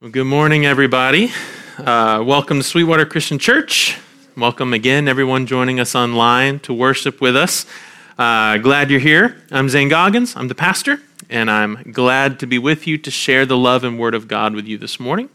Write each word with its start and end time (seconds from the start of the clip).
Well, 0.00 0.12
good 0.12 0.26
morning, 0.26 0.64
everybody. 0.64 1.32
Uh, 1.76 2.22
welcome 2.24 2.58
to 2.58 2.62
Sweetwater 2.62 3.04
Christian 3.04 3.36
Church. 3.36 3.98
Welcome 4.36 4.72
again, 4.72 5.08
everyone 5.08 5.44
joining 5.44 5.80
us 5.80 5.96
online 5.96 6.60
to 6.60 6.72
worship 6.72 7.20
with 7.20 7.34
us. 7.34 7.66
Uh, 8.16 8.58
glad 8.58 8.92
you're 8.92 9.00
here. 9.00 9.42
I'm 9.50 9.68
Zane 9.68 9.90
Goggans. 9.90 10.36
I'm 10.36 10.46
the 10.46 10.54
pastor, 10.54 11.00
and 11.28 11.50
I'm 11.50 11.82
glad 11.90 12.38
to 12.38 12.46
be 12.46 12.60
with 12.60 12.86
you 12.86 12.96
to 12.96 13.10
share 13.10 13.44
the 13.44 13.56
love 13.56 13.82
and 13.82 13.98
word 13.98 14.14
of 14.14 14.28
God 14.28 14.54
with 14.54 14.68
you 14.68 14.78
this 14.78 15.00
morning. 15.00 15.30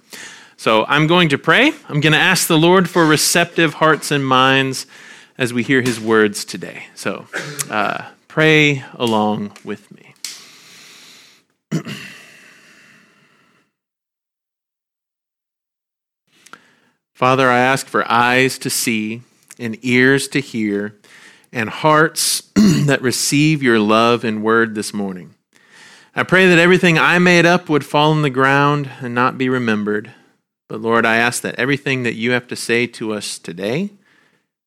So 0.55 0.85
I'm 0.85 1.07
going 1.07 1.27
to 1.27 1.37
pray. 1.37 1.73
I'm 1.89 1.99
going 1.99 2.13
to 2.13 2.17
ask 2.17 2.47
the 2.47 2.57
Lord 2.57 2.89
for 2.89 3.05
receptive 3.05 3.73
hearts 3.73 4.11
and 4.11 4.25
minds 4.25 4.87
as 5.37 5.51
we 5.51 5.63
hear 5.63 5.81
his 5.81 5.99
words 5.99 6.45
today. 6.45 6.85
So 6.95 7.27
uh, 7.69 8.11
pray 8.29 8.85
along 8.93 9.57
with 9.65 9.91
me. 9.91 10.15
Father, 17.13 17.47
I 17.47 17.59
ask 17.59 17.85
for 17.85 18.11
eyes 18.11 18.57
to 18.59 18.71
see 18.71 19.21
and 19.59 19.77
ears 19.83 20.27
to 20.29 20.39
hear 20.39 20.97
and 21.51 21.69
hearts 21.69 22.41
that 22.55 23.03
receive 23.03 23.61
your 23.61 23.77
love 23.77 24.23
and 24.23 24.43
word 24.43 24.73
this 24.73 24.95
morning. 24.95 25.35
I 26.15 26.23
pray 26.23 26.47
that 26.47 26.57
everything 26.57 26.97
I 26.97 27.19
made 27.19 27.45
up 27.45 27.69
would 27.69 27.85
fall 27.85 28.11
on 28.11 28.23
the 28.23 28.31
ground 28.31 28.89
and 28.99 29.13
not 29.13 29.37
be 29.37 29.47
remembered. 29.47 30.11
But 30.67 30.81
Lord, 30.81 31.05
I 31.05 31.17
ask 31.17 31.43
that 31.43 31.55
everything 31.59 32.01
that 32.01 32.15
you 32.15 32.31
have 32.31 32.47
to 32.47 32.55
say 32.55 32.87
to 32.87 33.13
us 33.13 33.37
today 33.37 33.91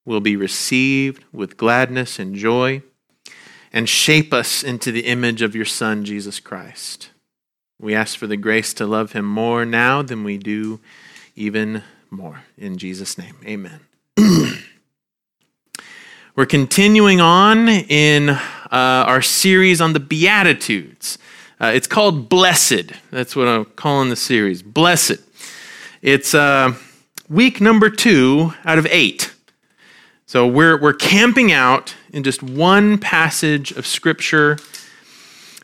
will 0.05 0.20
be 0.20 0.36
received 0.36 1.24
with 1.33 1.56
gladness 1.56 2.20
and 2.20 2.36
joy 2.36 2.83
and 3.72 3.88
shape 3.88 4.33
us 4.33 4.62
into 4.62 4.92
the 4.92 5.06
image 5.06 5.42
of 5.42 5.56
your 5.56 5.64
Son, 5.64 6.05
Jesus 6.05 6.38
Christ. 6.38 7.10
We 7.80 7.92
ask 7.92 8.16
for 8.16 8.28
the 8.28 8.36
grace 8.36 8.72
to 8.74 8.86
love 8.86 9.12
him 9.12 9.24
more 9.24 9.64
now 9.64 10.00
than 10.02 10.22
we 10.22 10.38
do 10.38 10.78
even 11.34 11.83
more. 12.10 12.42
In 12.56 12.78
Jesus' 12.78 13.19
name, 13.19 13.37
amen. 13.45 13.80
We're 16.36 16.47
continuing 16.47 17.20
on 17.20 17.69
in 17.69 18.28
uh, 18.28 18.39
our 18.70 19.22
series 19.22 19.80
on 19.80 19.92
the 19.92 20.00
Beatitudes. 20.00 21.19
Uh, 21.61 21.72
it's 21.75 21.86
called 21.86 22.28
Blessed. 22.28 22.92
That's 23.11 23.34
what 23.34 23.48
I'm 23.48 23.64
calling 23.64 24.11
the 24.11 24.17
series. 24.17 24.62
Blessed. 24.62 25.20
It's 26.03 26.34
uh, 26.34 26.75
week 27.28 27.61
number 27.61 27.89
two 27.89 28.52
out 28.64 28.78
of 28.78 28.86
eight. 28.91 29.33
So 30.27 30.47
we're, 30.47 30.80
we're 30.80 30.92
camping 30.92 31.52
out 31.52 31.95
in 32.12 32.23
just 32.23 32.42
one 32.42 32.98
passage 32.98 33.73
of 33.73 33.86
Scripture 33.86 34.58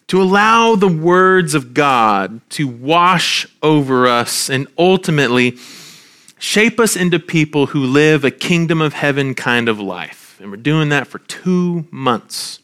to 0.06 0.22
allow 0.22 0.76
the 0.76 0.88
words 0.88 1.54
of 1.54 1.74
God 1.74 2.40
to 2.50 2.68
wash 2.68 3.46
over 3.62 4.06
us 4.06 4.48
and 4.48 4.68
ultimately 4.78 5.56
shape 6.42 6.80
us 6.80 6.96
into 6.96 7.20
people 7.20 7.66
who 7.66 7.84
live 7.84 8.24
a 8.24 8.30
kingdom 8.30 8.80
of 8.80 8.94
heaven 8.94 9.32
kind 9.32 9.68
of 9.68 9.78
life. 9.78 10.36
And 10.40 10.50
we're 10.50 10.56
doing 10.56 10.88
that 10.88 11.06
for 11.06 11.20
two 11.20 11.86
months. 11.92 12.58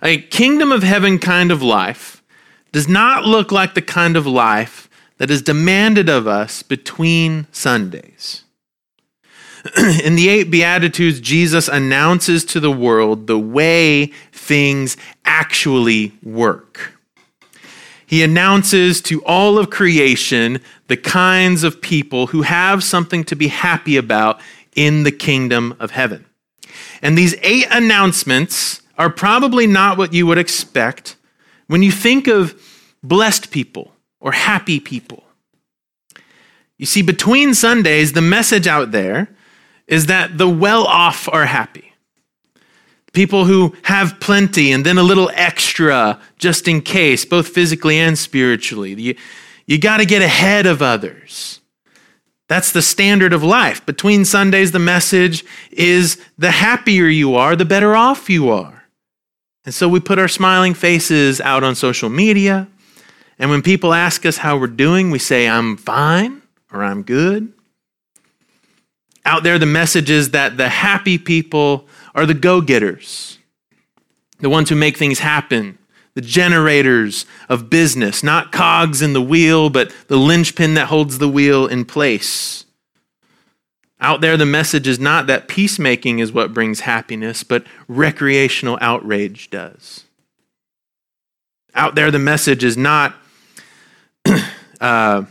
A 0.00 0.18
kingdom 0.18 0.70
of 0.70 0.84
heaven 0.84 1.18
kind 1.18 1.50
of 1.50 1.62
life 1.62 2.22
does 2.70 2.86
not 2.86 3.24
look 3.24 3.50
like 3.50 3.74
the 3.74 3.82
kind 3.82 4.16
of 4.16 4.24
life 4.24 4.88
that 5.16 5.32
is 5.32 5.42
demanded 5.42 6.08
of 6.08 6.28
us 6.28 6.62
between 6.62 7.48
Sundays. 7.50 8.44
In 10.04 10.14
the 10.14 10.28
eight 10.28 10.48
Beatitudes, 10.48 11.18
Jesus 11.18 11.66
announces 11.66 12.44
to 12.44 12.60
the 12.60 12.70
world 12.70 13.26
the 13.26 13.38
way 13.38 14.12
things 14.30 14.96
actually 15.24 16.12
work. 16.22 16.97
He 18.08 18.22
announces 18.22 19.02
to 19.02 19.22
all 19.24 19.58
of 19.58 19.68
creation 19.68 20.62
the 20.86 20.96
kinds 20.96 21.62
of 21.62 21.82
people 21.82 22.28
who 22.28 22.40
have 22.40 22.82
something 22.82 23.22
to 23.24 23.36
be 23.36 23.48
happy 23.48 23.98
about 23.98 24.40
in 24.74 25.02
the 25.02 25.12
kingdom 25.12 25.76
of 25.78 25.90
heaven. 25.90 26.24
And 27.02 27.18
these 27.18 27.34
eight 27.42 27.66
announcements 27.70 28.80
are 28.96 29.10
probably 29.10 29.66
not 29.66 29.98
what 29.98 30.14
you 30.14 30.26
would 30.26 30.38
expect 30.38 31.16
when 31.66 31.82
you 31.82 31.92
think 31.92 32.28
of 32.28 32.58
blessed 33.02 33.50
people 33.50 33.92
or 34.20 34.32
happy 34.32 34.80
people. 34.80 35.22
You 36.78 36.86
see, 36.86 37.02
between 37.02 37.52
Sundays, 37.52 38.14
the 38.14 38.22
message 38.22 38.66
out 38.66 38.90
there 38.90 39.28
is 39.86 40.06
that 40.06 40.38
the 40.38 40.48
well 40.48 40.84
off 40.86 41.28
are 41.28 41.44
happy. 41.44 41.87
People 43.12 43.46
who 43.46 43.74
have 43.82 44.20
plenty 44.20 44.72
and 44.72 44.84
then 44.84 44.98
a 44.98 45.02
little 45.02 45.30
extra 45.34 46.20
just 46.38 46.68
in 46.68 46.82
case, 46.82 47.24
both 47.24 47.48
physically 47.48 47.98
and 47.98 48.18
spiritually. 48.18 48.94
You, 48.94 49.16
you 49.66 49.78
got 49.78 49.98
to 49.98 50.06
get 50.06 50.22
ahead 50.22 50.66
of 50.66 50.82
others. 50.82 51.60
That's 52.48 52.72
the 52.72 52.82
standard 52.82 53.32
of 53.32 53.42
life. 53.42 53.84
Between 53.84 54.24
Sundays, 54.24 54.72
the 54.72 54.78
message 54.78 55.44
is 55.70 56.20
the 56.38 56.50
happier 56.50 57.06
you 57.06 57.34
are, 57.34 57.54
the 57.54 57.64
better 57.64 57.94
off 57.94 58.30
you 58.30 58.50
are. 58.50 58.84
And 59.64 59.74
so 59.74 59.86
we 59.86 60.00
put 60.00 60.18
our 60.18 60.28
smiling 60.28 60.72
faces 60.72 61.42
out 61.42 61.62
on 61.62 61.74
social 61.74 62.08
media. 62.08 62.68
And 63.38 63.50
when 63.50 63.60
people 63.60 63.92
ask 63.92 64.24
us 64.24 64.38
how 64.38 64.56
we're 64.56 64.66
doing, 64.66 65.10
we 65.10 65.18
say, 65.18 65.46
I'm 65.46 65.76
fine 65.76 66.40
or 66.72 66.82
I'm 66.82 67.02
good. 67.02 67.52
Out 69.26 69.42
there, 69.42 69.58
the 69.58 69.66
message 69.66 70.08
is 70.08 70.30
that 70.30 70.56
the 70.56 70.70
happy 70.70 71.18
people 71.18 71.86
are 72.14 72.26
the 72.26 72.34
go 72.34 72.60
getters, 72.60 73.38
the 74.40 74.50
ones 74.50 74.68
who 74.68 74.76
make 74.76 74.96
things 74.96 75.20
happen, 75.20 75.78
the 76.14 76.20
generators 76.20 77.26
of 77.48 77.70
business, 77.70 78.22
not 78.22 78.52
cogs 78.52 79.02
in 79.02 79.12
the 79.12 79.22
wheel, 79.22 79.70
but 79.70 79.94
the 80.08 80.16
linchpin 80.16 80.74
that 80.74 80.86
holds 80.86 81.18
the 81.18 81.28
wheel 81.28 81.66
in 81.66 81.84
place. 81.84 82.64
Out 84.00 84.20
there, 84.20 84.36
the 84.36 84.46
message 84.46 84.86
is 84.86 85.00
not 85.00 85.26
that 85.26 85.48
peacemaking 85.48 86.20
is 86.20 86.32
what 86.32 86.54
brings 86.54 86.80
happiness, 86.80 87.42
but 87.42 87.66
recreational 87.88 88.78
outrage 88.80 89.50
does. 89.50 90.04
Out 91.74 91.94
there, 91.94 92.10
the 92.10 92.18
message 92.18 92.62
is 92.62 92.76
not, 92.76 93.14
uh, 94.80 95.24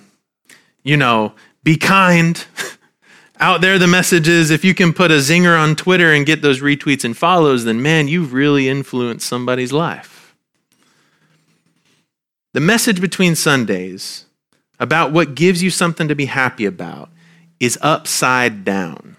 you 0.83 0.97
know, 0.97 1.33
be 1.63 1.77
kind. 1.77 2.45
Out 3.39 3.61
there, 3.61 3.77
the 3.77 3.87
message 3.87 4.27
is 4.27 4.49
if 4.49 4.65
you 4.65 4.73
can 4.73 4.93
put 4.93 5.11
a 5.11 5.15
zinger 5.15 5.59
on 5.59 5.75
Twitter 5.75 6.11
and 6.11 6.25
get 6.25 6.41
those 6.41 6.61
retweets 6.61 7.03
and 7.03 7.15
follows, 7.15 7.65
then 7.65 7.81
man, 7.81 8.07
you've 8.07 8.33
really 8.33 8.67
influenced 8.67 9.27
somebody's 9.27 9.71
life. 9.71 10.35
The 12.53 12.59
message 12.59 12.99
between 12.99 13.35
Sundays 13.35 14.25
about 14.79 15.11
what 15.11 15.35
gives 15.35 15.61
you 15.61 15.69
something 15.69 16.07
to 16.07 16.15
be 16.15 16.25
happy 16.25 16.65
about 16.65 17.09
is 17.59 17.77
upside 17.83 18.65
down. 18.65 19.15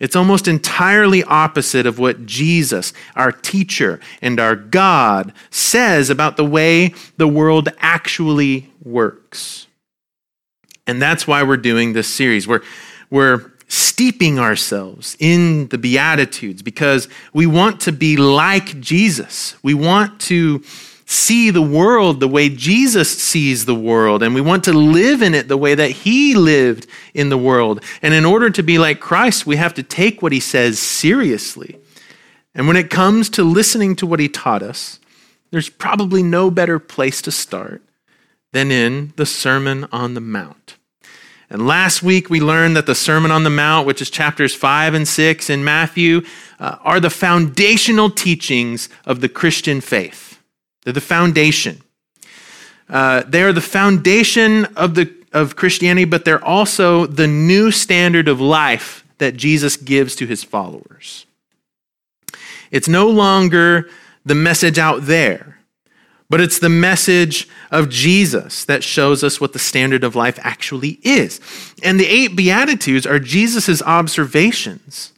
It's 0.00 0.16
almost 0.16 0.48
entirely 0.48 1.22
opposite 1.24 1.86
of 1.86 1.98
what 1.98 2.24
Jesus, 2.24 2.94
our 3.14 3.32
teacher 3.32 4.00
and 4.22 4.40
our 4.40 4.56
God, 4.56 5.32
says 5.50 6.08
about 6.08 6.36
the 6.36 6.44
way 6.44 6.94
the 7.18 7.28
world 7.28 7.68
actually 7.78 8.70
works. 8.82 9.66
And 10.86 11.00
that's 11.00 11.26
why 11.26 11.42
we're 11.42 11.56
doing 11.56 11.92
this 11.92 12.08
series. 12.08 12.48
We're 12.48 12.62
we're 13.10 13.52
steeping 13.68 14.38
ourselves 14.38 15.16
in 15.18 15.68
the 15.68 15.78
Beatitudes 15.78 16.62
because 16.62 17.08
we 17.32 17.46
want 17.46 17.80
to 17.80 17.92
be 17.92 18.16
like 18.16 18.80
Jesus. 18.80 19.56
We 19.62 19.74
want 19.74 20.20
to 20.22 20.62
see 21.06 21.50
the 21.50 21.62
world 21.62 22.20
the 22.20 22.28
way 22.28 22.48
Jesus 22.48 23.10
sees 23.10 23.66
the 23.66 23.74
world, 23.74 24.22
and 24.22 24.34
we 24.34 24.40
want 24.40 24.64
to 24.64 24.72
live 24.72 25.22
in 25.22 25.34
it 25.34 25.48
the 25.48 25.56
way 25.56 25.74
that 25.74 25.90
He 25.90 26.34
lived 26.34 26.86
in 27.12 27.28
the 27.28 27.38
world. 27.38 27.82
And 28.02 28.14
in 28.14 28.24
order 28.24 28.50
to 28.50 28.62
be 28.62 28.78
like 28.78 29.00
Christ, 29.00 29.46
we 29.46 29.56
have 29.56 29.74
to 29.74 29.82
take 29.82 30.22
what 30.22 30.32
He 30.32 30.40
says 30.40 30.78
seriously. 30.78 31.78
And 32.54 32.66
when 32.66 32.76
it 32.76 32.90
comes 32.90 33.28
to 33.30 33.44
listening 33.44 33.96
to 33.96 34.06
what 34.06 34.20
He 34.20 34.28
taught 34.28 34.62
us, 34.62 34.98
there's 35.50 35.68
probably 35.68 36.22
no 36.22 36.50
better 36.50 36.78
place 36.78 37.20
to 37.22 37.30
start 37.30 37.82
than 38.52 38.70
in 38.70 39.12
the 39.16 39.26
Sermon 39.26 39.86
on 39.92 40.14
the 40.14 40.20
Mount. 40.20 40.76
And 41.50 41.66
last 41.66 42.02
week 42.02 42.30
we 42.30 42.40
learned 42.40 42.76
that 42.76 42.86
the 42.86 42.94
Sermon 42.94 43.30
on 43.30 43.44
the 43.44 43.50
Mount, 43.50 43.86
which 43.86 44.02
is 44.02 44.10
chapters 44.10 44.54
5 44.54 44.94
and 44.94 45.06
6 45.06 45.50
in 45.50 45.64
Matthew, 45.64 46.22
uh, 46.58 46.78
are 46.82 47.00
the 47.00 47.10
foundational 47.10 48.10
teachings 48.10 48.88
of 49.04 49.20
the 49.20 49.28
Christian 49.28 49.80
faith. 49.80 50.38
They're 50.82 50.92
the 50.92 51.00
foundation. 51.00 51.82
Uh, 52.88 53.22
they 53.26 53.42
are 53.42 53.52
the 53.52 53.60
foundation 53.60 54.66
of, 54.76 54.94
the, 54.94 55.12
of 55.32 55.56
Christianity, 55.56 56.04
but 56.04 56.24
they're 56.24 56.44
also 56.44 57.06
the 57.06 57.26
new 57.26 57.70
standard 57.70 58.28
of 58.28 58.40
life 58.40 59.04
that 59.18 59.36
Jesus 59.36 59.76
gives 59.76 60.16
to 60.16 60.26
his 60.26 60.44
followers. 60.44 61.26
It's 62.70 62.88
no 62.88 63.08
longer 63.08 63.88
the 64.24 64.34
message 64.34 64.78
out 64.78 65.02
there 65.02 65.53
but 66.30 66.40
it's 66.40 66.58
the 66.58 66.68
message 66.68 67.48
of 67.70 67.88
Jesus 67.88 68.64
that 68.64 68.82
shows 68.82 69.22
us 69.22 69.40
what 69.40 69.52
the 69.52 69.58
standard 69.58 70.04
of 70.04 70.16
life 70.16 70.38
actually 70.42 70.98
is. 71.02 71.40
And 71.82 72.00
the 72.00 72.06
eight 72.06 72.34
Beatitudes 72.34 73.06
are 73.06 73.18
Jesus' 73.18 73.82
observations 73.82 75.12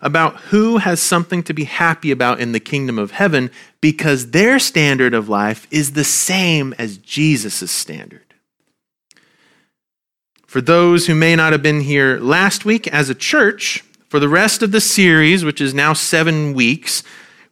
about 0.00 0.36
who 0.36 0.76
has 0.78 1.00
something 1.00 1.42
to 1.42 1.54
be 1.54 1.64
happy 1.64 2.10
about 2.10 2.38
in 2.38 2.52
the 2.52 2.60
kingdom 2.60 2.98
of 2.98 3.12
heaven 3.12 3.50
because 3.80 4.30
their 4.30 4.58
standard 4.58 5.14
of 5.14 5.28
life 5.28 5.66
is 5.70 5.92
the 5.92 6.04
same 6.04 6.74
as 6.78 6.98
Jesus' 6.98 7.70
standard. 7.70 8.20
For 10.46 10.60
those 10.60 11.06
who 11.06 11.14
may 11.14 11.34
not 11.34 11.52
have 11.52 11.62
been 11.62 11.80
here 11.80 12.18
last 12.20 12.64
week 12.64 12.86
as 12.88 13.10
a 13.10 13.14
church, 13.14 13.82
for 14.08 14.20
the 14.20 14.28
rest 14.28 14.62
of 14.62 14.70
the 14.70 14.80
series, 14.80 15.44
which 15.44 15.60
is 15.60 15.74
now 15.74 15.94
seven 15.94 16.54
weeks, 16.54 17.02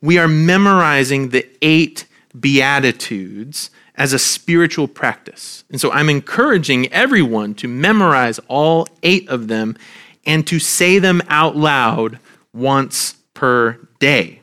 we 0.01 0.19
are 0.19 0.29
memorizing 0.29 1.31
the 1.31 1.45
eight 1.63 2.07
Beatitudes 2.38 3.70
as 3.94 4.12
a 4.12 4.19
spiritual 4.19 4.88
practice. 4.88 5.64
And 5.70 5.81
so 5.81 5.90
I'm 5.93 6.08
encouraging 6.08 6.93
everyone 6.93 7.55
to 7.56 7.69
memorize 7.69 8.38
all 8.49 8.88
eight 9.02 9.29
of 9.29 9.49
them 9.49 9.76
and 10.25 10.46
to 10.46 10.58
say 10.58 10.99
them 10.99 11.23
out 11.29 11.56
loud 11.56 12.19
once 12.52 13.14
per 13.34 13.79
day 13.99 14.40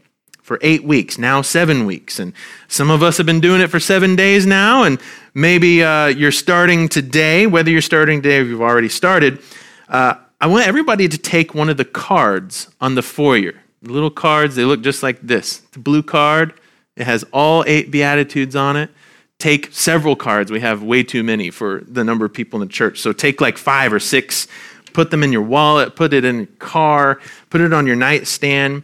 for 0.49 0.57
eight 0.61 0.83
weeks, 0.83 1.17
now 1.17 1.41
seven 1.43 1.85
weeks. 1.85 2.19
And 2.19 2.33
some 2.67 2.89
of 2.89 3.03
us 3.03 3.17
have 3.17 3.25
been 3.25 3.39
doing 3.39 3.61
it 3.61 3.67
for 3.67 3.79
seven 3.79 4.15
days 4.15 4.47
now, 4.47 4.83
and 4.83 4.99
maybe 5.35 5.83
uh, 5.83 6.07
you're 6.07 6.31
starting 6.31 6.89
today, 6.89 7.45
whether 7.45 7.69
you're 7.69 7.81
starting 7.81 8.21
today 8.21 8.39
or 8.39 8.43
you've 8.43 8.61
already 8.61 8.89
started. 8.89 9.39
Uh, 9.87 10.15
I 10.41 10.47
want 10.47 10.67
everybody 10.67 11.07
to 11.07 11.17
take 11.17 11.53
one 11.53 11.69
of 11.69 11.77
the 11.77 11.85
cards 11.85 12.67
on 12.81 12.95
the 12.95 13.03
foyer. 13.03 13.53
Little 13.83 14.09
cards, 14.09 14.55
they 14.55 14.65
look 14.65 14.81
just 14.81 15.03
like 15.03 15.21
this. 15.21 15.59
The 15.71 15.79
blue 15.79 16.01
card, 16.01 16.58
it 16.99 17.05
has 17.05 17.23
all 17.31 17.63
eight 17.65 17.89
Beatitudes 17.89 18.55
on 18.55 18.75
it. 18.75 18.91
Take 19.39 19.69
several 19.71 20.17
cards. 20.17 20.51
We 20.51 20.59
have 20.59 20.83
way 20.83 21.01
too 21.01 21.23
many 21.23 21.49
for 21.49 21.81
the 21.87 22.03
number 22.03 22.25
of 22.25 22.33
people 22.33 22.61
in 22.61 22.67
the 22.67 22.73
church. 22.73 22.99
So 22.99 23.13
take 23.13 23.39
like 23.39 23.57
five 23.57 23.93
or 23.93 23.99
six, 24.01 24.47
put 24.91 25.09
them 25.09 25.23
in 25.23 25.31
your 25.31 25.41
wallet, 25.41 25.95
put 25.95 26.13
it 26.13 26.25
in 26.25 26.37
your 26.37 26.45
car, 26.59 27.21
put 27.49 27.61
it 27.61 27.71
on 27.71 27.87
your 27.87 27.95
nightstand 27.95 28.83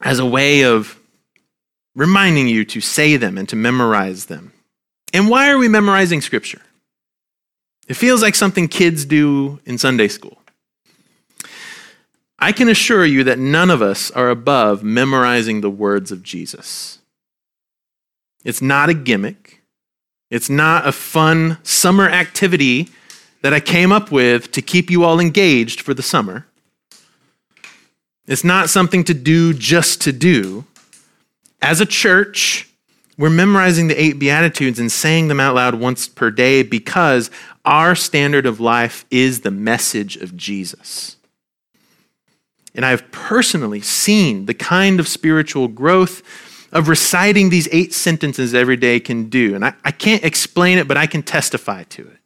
as 0.00 0.18
a 0.18 0.24
way 0.24 0.64
of 0.64 0.98
reminding 1.94 2.48
you 2.48 2.64
to 2.64 2.80
say 2.80 3.18
them 3.18 3.36
and 3.36 3.48
to 3.50 3.56
memorize 3.56 4.26
them. 4.26 4.52
And 5.12 5.28
why 5.28 5.50
are 5.50 5.58
we 5.58 5.68
memorizing 5.68 6.22
scripture? 6.22 6.62
It 7.86 7.94
feels 7.94 8.22
like 8.22 8.34
something 8.34 8.66
kids 8.66 9.04
do 9.04 9.60
in 9.66 9.76
Sunday 9.76 10.08
school. 10.08 10.38
I 12.44 12.52
can 12.52 12.68
assure 12.68 13.06
you 13.06 13.24
that 13.24 13.38
none 13.38 13.70
of 13.70 13.80
us 13.80 14.10
are 14.10 14.28
above 14.28 14.82
memorizing 14.84 15.62
the 15.62 15.70
words 15.70 16.12
of 16.12 16.22
Jesus. 16.22 16.98
It's 18.44 18.60
not 18.60 18.90
a 18.90 18.94
gimmick. 18.94 19.62
It's 20.30 20.50
not 20.50 20.86
a 20.86 20.92
fun 20.92 21.56
summer 21.62 22.06
activity 22.06 22.90
that 23.40 23.54
I 23.54 23.60
came 23.60 23.92
up 23.92 24.12
with 24.12 24.52
to 24.52 24.60
keep 24.60 24.90
you 24.90 25.04
all 25.04 25.20
engaged 25.20 25.80
for 25.80 25.94
the 25.94 26.02
summer. 26.02 26.46
It's 28.26 28.44
not 28.44 28.68
something 28.68 29.04
to 29.04 29.14
do 29.14 29.54
just 29.54 30.02
to 30.02 30.12
do. 30.12 30.66
As 31.62 31.80
a 31.80 31.86
church, 31.86 32.68
we're 33.16 33.30
memorizing 33.30 33.88
the 33.88 33.98
eight 33.98 34.18
Beatitudes 34.18 34.78
and 34.78 34.92
saying 34.92 35.28
them 35.28 35.40
out 35.40 35.54
loud 35.54 35.76
once 35.76 36.08
per 36.08 36.30
day 36.30 36.62
because 36.62 37.30
our 37.64 37.94
standard 37.94 38.44
of 38.44 38.60
life 38.60 39.06
is 39.10 39.40
the 39.40 39.50
message 39.50 40.18
of 40.18 40.36
Jesus. 40.36 41.13
And 42.74 42.84
I've 42.84 43.10
personally 43.12 43.80
seen 43.80 44.46
the 44.46 44.54
kind 44.54 44.98
of 44.98 45.06
spiritual 45.06 45.68
growth 45.68 46.22
of 46.72 46.88
reciting 46.88 47.50
these 47.50 47.68
eight 47.70 47.94
sentences 47.94 48.52
every 48.52 48.76
day 48.76 48.98
can 48.98 49.28
do. 49.28 49.54
And 49.54 49.64
I, 49.64 49.74
I 49.84 49.92
can't 49.92 50.24
explain 50.24 50.78
it, 50.78 50.88
but 50.88 50.96
I 50.96 51.06
can 51.06 51.22
testify 51.22 51.84
to 51.84 52.02
it. 52.02 52.18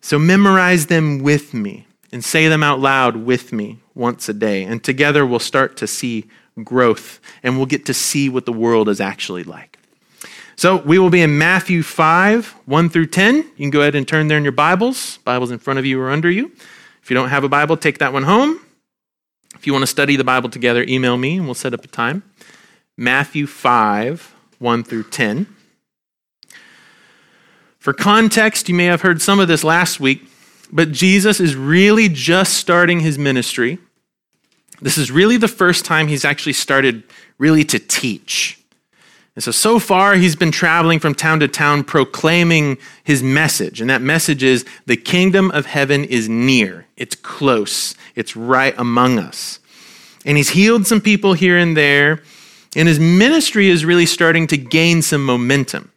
So 0.00 0.18
memorize 0.18 0.86
them 0.86 1.18
with 1.18 1.52
me 1.52 1.86
and 2.10 2.24
say 2.24 2.48
them 2.48 2.62
out 2.62 2.80
loud 2.80 3.16
with 3.16 3.52
me 3.52 3.80
once 3.94 4.28
a 4.28 4.32
day. 4.32 4.64
And 4.64 4.82
together 4.82 5.26
we'll 5.26 5.38
start 5.38 5.76
to 5.78 5.86
see 5.86 6.24
growth 6.64 7.20
and 7.42 7.56
we'll 7.56 7.66
get 7.66 7.86
to 7.86 7.94
see 7.94 8.28
what 8.28 8.46
the 8.46 8.52
world 8.52 8.88
is 8.88 9.00
actually 9.00 9.44
like. 9.44 9.78
So 10.56 10.76
we 10.76 10.98
will 10.98 11.10
be 11.10 11.22
in 11.22 11.38
Matthew 11.38 11.82
5, 11.82 12.46
1 12.66 12.88
through 12.90 13.06
10. 13.06 13.36
You 13.36 13.42
can 13.56 13.70
go 13.70 13.80
ahead 13.80 13.94
and 13.94 14.06
turn 14.06 14.28
there 14.28 14.38
in 14.38 14.44
your 14.44 14.52
Bibles. 14.52 15.18
Bibles 15.18 15.50
in 15.50 15.58
front 15.58 15.78
of 15.78 15.86
you 15.86 16.00
or 16.00 16.10
under 16.10 16.30
you. 16.30 16.52
If 17.02 17.10
you 17.10 17.14
don't 17.14 17.30
have 17.30 17.44
a 17.44 17.48
Bible, 17.48 17.76
take 17.76 17.98
that 17.98 18.12
one 18.12 18.22
home. 18.22 18.60
If 19.62 19.68
you 19.68 19.72
want 19.72 19.84
to 19.84 19.86
study 19.86 20.16
the 20.16 20.24
Bible 20.24 20.50
together, 20.50 20.84
email 20.88 21.16
me 21.16 21.36
and 21.36 21.44
we'll 21.44 21.54
set 21.54 21.72
up 21.72 21.84
a 21.84 21.86
time. 21.86 22.24
Matthew 22.96 23.46
5, 23.46 24.34
1 24.58 24.82
through 24.82 25.04
10. 25.04 25.46
For 27.78 27.92
context, 27.92 28.68
you 28.68 28.74
may 28.74 28.86
have 28.86 29.02
heard 29.02 29.22
some 29.22 29.38
of 29.38 29.46
this 29.46 29.62
last 29.62 30.00
week, 30.00 30.28
but 30.72 30.90
Jesus 30.90 31.38
is 31.38 31.54
really 31.54 32.08
just 32.08 32.54
starting 32.54 32.98
his 32.98 33.18
ministry. 33.18 33.78
This 34.80 34.98
is 34.98 35.12
really 35.12 35.36
the 35.36 35.46
first 35.46 35.84
time 35.84 36.08
he's 36.08 36.24
actually 36.24 36.54
started 36.54 37.04
really 37.38 37.62
to 37.66 37.78
teach. 37.78 38.60
And 39.34 39.42
so, 39.42 39.50
so 39.50 39.78
far, 39.78 40.16
he's 40.16 40.36
been 40.36 40.52
traveling 40.52 40.98
from 41.00 41.14
town 41.14 41.40
to 41.40 41.48
town 41.48 41.84
proclaiming 41.84 42.76
his 43.02 43.22
message. 43.22 43.80
And 43.80 43.88
that 43.88 44.02
message 44.02 44.42
is 44.42 44.66
the 44.84 44.96
kingdom 44.96 45.50
of 45.52 45.66
heaven 45.66 46.04
is 46.04 46.28
near, 46.28 46.86
it's 46.96 47.14
close, 47.14 47.94
it's 48.14 48.36
right 48.36 48.74
among 48.76 49.18
us. 49.18 49.58
And 50.24 50.36
he's 50.36 50.50
healed 50.50 50.86
some 50.86 51.00
people 51.00 51.32
here 51.32 51.56
and 51.56 51.76
there. 51.76 52.22
And 52.76 52.88
his 52.88 53.00
ministry 53.00 53.68
is 53.68 53.84
really 53.84 54.06
starting 54.06 54.46
to 54.48 54.56
gain 54.56 55.02
some 55.02 55.24
momentum. 55.24 55.90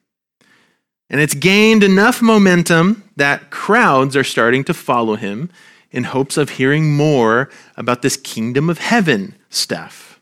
And 1.10 1.22
it's 1.22 1.36
gained 1.36 1.84
enough 1.84 2.22
momentum 2.22 3.10
that 3.16 3.52
crowds 3.52 4.16
are 4.16 4.24
starting 4.24 4.64
to 4.66 4.74
follow 4.74 5.16
him 5.16 5.52
in 5.92 6.06
hopes 6.06 6.36
of 6.36 6.52
hearing 6.52 6.96
more 6.96 7.50
about 7.78 8.02
this 8.02 8.18
kingdom 8.18 8.70
of 8.70 8.80
heaven 8.80 9.36
stuff. 9.50 10.15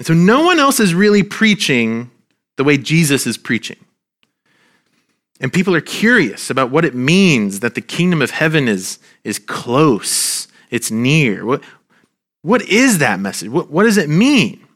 And 0.00 0.06
so 0.06 0.14
no 0.14 0.42
one 0.42 0.58
else 0.58 0.80
is 0.80 0.94
really 0.94 1.22
preaching 1.22 2.10
the 2.56 2.64
way 2.64 2.78
Jesus 2.78 3.26
is 3.26 3.36
preaching. 3.36 3.76
And 5.42 5.52
people 5.52 5.74
are 5.74 5.82
curious 5.82 6.48
about 6.48 6.70
what 6.70 6.86
it 6.86 6.94
means 6.94 7.60
that 7.60 7.74
the 7.74 7.82
kingdom 7.82 8.22
of 8.22 8.30
heaven 8.30 8.66
is, 8.66 8.98
is 9.24 9.38
close, 9.38 10.48
it's 10.70 10.90
near. 10.90 11.44
What, 11.44 11.62
what 12.40 12.62
is 12.62 12.96
that 12.96 13.20
message? 13.20 13.50
What, 13.50 13.70
what 13.70 13.82
does 13.82 13.98
it 13.98 14.08
mean? 14.08 14.66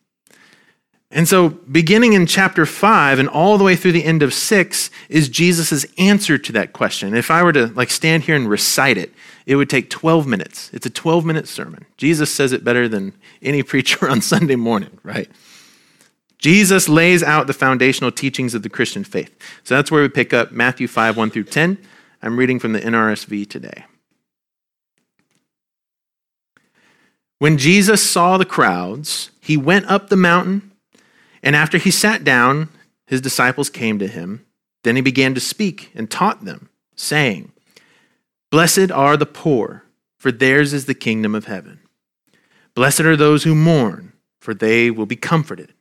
And 1.10 1.26
so, 1.26 1.48
beginning 1.48 2.12
in 2.12 2.26
chapter 2.26 2.66
5 2.66 3.18
and 3.18 3.26
all 3.30 3.56
the 3.56 3.64
way 3.64 3.76
through 3.76 3.92
the 3.92 4.04
end 4.04 4.22
of 4.22 4.34
6 4.34 4.90
is 5.08 5.30
Jesus' 5.30 5.86
answer 5.96 6.36
to 6.36 6.52
that 6.52 6.74
question. 6.74 7.14
If 7.14 7.30
I 7.30 7.42
were 7.42 7.52
to 7.54 7.68
like 7.68 7.88
stand 7.88 8.24
here 8.24 8.36
and 8.36 8.46
recite 8.46 8.98
it, 8.98 9.13
it 9.46 9.56
would 9.56 9.68
take 9.68 9.90
12 9.90 10.26
minutes. 10.26 10.70
It's 10.72 10.86
a 10.86 10.90
12 10.90 11.24
minute 11.24 11.48
sermon. 11.48 11.84
Jesus 11.96 12.32
says 12.34 12.52
it 12.52 12.64
better 12.64 12.88
than 12.88 13.12
any 13.42 13.62
preacher 13.72 14.08
on 14.08 14.20
Sunday 14.20 14.56
morning, 14.56 14.98
right? 15.02 15.30
Jesus 16.38 16.88
lays 16.88 17.22
out 17.22 17.46
the 17.46 17.54
foundational 17.54 18.12
teachings 18.12 18.54
of 18.54 18.62
the 18.62 18.68
Christian 18.68 19.02
faith. 19.02 19.34
So 19.62 19.74
that's 19.74 19.90
where 19.90 20.02
we 20.02 20.08
pick 20.08 20.34
up 20.34 20.52
Matthew 20.52 20.88
5, 20.88 21.16
1 21.16 21.30
through 21.30 21.44
10. 21.44 21.78
I'm 22.22 22.36
reading 22.36 22.58
from 22.58 22.72
the 22.74 22.80
NRSV 22.80 23.48
today. 23.48 23.86
When 27.38 27.56
Jesus 27.58 28.08
saw 28.08 28.36
the 28.36 28.44
crowds, 28.44 29.30
he 29.40 29.56
went 29.56 29.86
up 29.86 30.08
the 30.08 30.16
mountain, 30.16 30.72
and 31.42 31.56
after 31.56 31.78
he 31.78 31.90
sat 31.90 32.24
down, 32.24 32.68
his 33.06 33.20
disciples 33.20 33.68
came 33.68 33.98
to 33.98 34.06
him. 34.06 34.44
Then 34.82 34.96
he 34.96 35.02
began 35.02 35.34
to 35.34 35.40
speak 35.40 35.90
and 35.94 36.10
taught 36.10 36.44
them, 36.44 36.68
saying, 36.94 37.52
Blessed 38.54 38.92
are 38.92 39.16
the 39.16 39.26
poor, 39.26 39.82
for 40.16 40.30
theirs 40.30 40.72
is 40.72 40.86
the 40.86 40.94
kingdom 40.94 41.34
of 41.34 41.46
heaven. 41.46 41.80
Blessed 42.76 43.00
are 43.00 43.16
those 43.16 43.42
who 43.42 43.52
mourn, 43.52 44.12
for 44.40 44.54
they 44.54 44.92
will 44.92 45.06
be 45.06 45.16
comforted. 45.16 45.74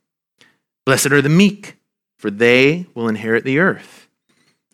Blessed 0.83 1.11
are 1.11 1.21
the 1.21 1.29
meek, 1.29 1.75
for 2.17 2.31
they 2.31 2.87
will 2.95 3.07
inherit 3.07 3.43
the 3.43 3.59
earth. 3.59 4.07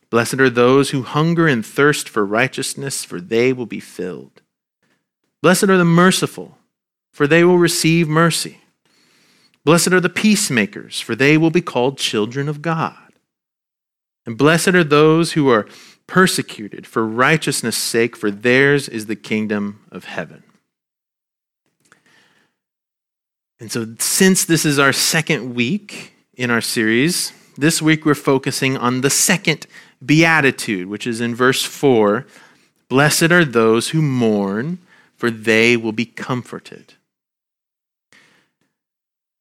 Blessed 0.10 0.36
are 0.36 0.50
those 0.50 0.92
who 0.92 1.04
hunger 1.04 1.46
and 1.46 1.66
thirst 1.66 2.08
for 2.08 2.26
righteousness, 2.26 3.04
for 3.04 3.20
they 3.20 3.52
will 3.52 3.66
be 3.66 3.82
filled. 3.82 4.44
Blessed 5.42 5.64
are 5.66 5.78
the 5.78 5.84
merciful, 5.84 6.58
for 7.12 7.28
they 7.28 7.44
will 7.44 7.58
receive 7.58 8.08
mercy. 8.08 8.62
Blessed 9.66 9.92
are 9.92 10.00
the 10.00 10.08
peacemakers, 10.08 11.02
for 11.02 11.16
they 11.16 11.38
will 11.38 11.52
be 11.52 11.60
called 11.60 11.98
children 11.98 12.48
of 12.48 12.62
God. 12.62 13.12
And 14.26 14.38
blessed 14.38 14.70
are 14.70 14.86
those 14.86 15.34
who 15.34 15.50
are 15.50 15.68
persecuted 16.10 16.88
for 16.88 17.06
righteousness' 17.06 17.78
sake, 17.78 18.18
for 18.18 18.32
theirs 18.32 18.90
is 18.90 19.06
the 19.06 19.16
kingdom 19.16 19.86
of 19.92 20.06
heaven. 20.06 20.42
And 23.60 23.72
so, 23.72 23.94
since 24.00 24.44
this 24.44 24.66
is 24.66 24.80
our 24.80 24.92
second 24.92 25.54
week 25.54 26.14
in 26.34 26.50
our 26.50 26.62
series, 26.62 27.32
this 27.56 27.80
week 27.80 28.06
we're 28.06 28.16
focusing 28.16 28.76
on 28.76 29.02
the 29.02 29.12
second 29.12 29.68
beatitude, 30.04 30.88
which 30.88 31.06
is 31.06 31.22
in 31.22 31.36
verse 31.36 31.64
4 31.64 32.26
Blessed 32.88 33.32
are 33.32 33.46
those 33.46 33.90
who 33.90 34.02
mourn, 34.02 34.80
for 35.16 35.30
they 35.30 35.78
will 35.78 35.92
be 35.92 36.06
comforted. 36.06 36.96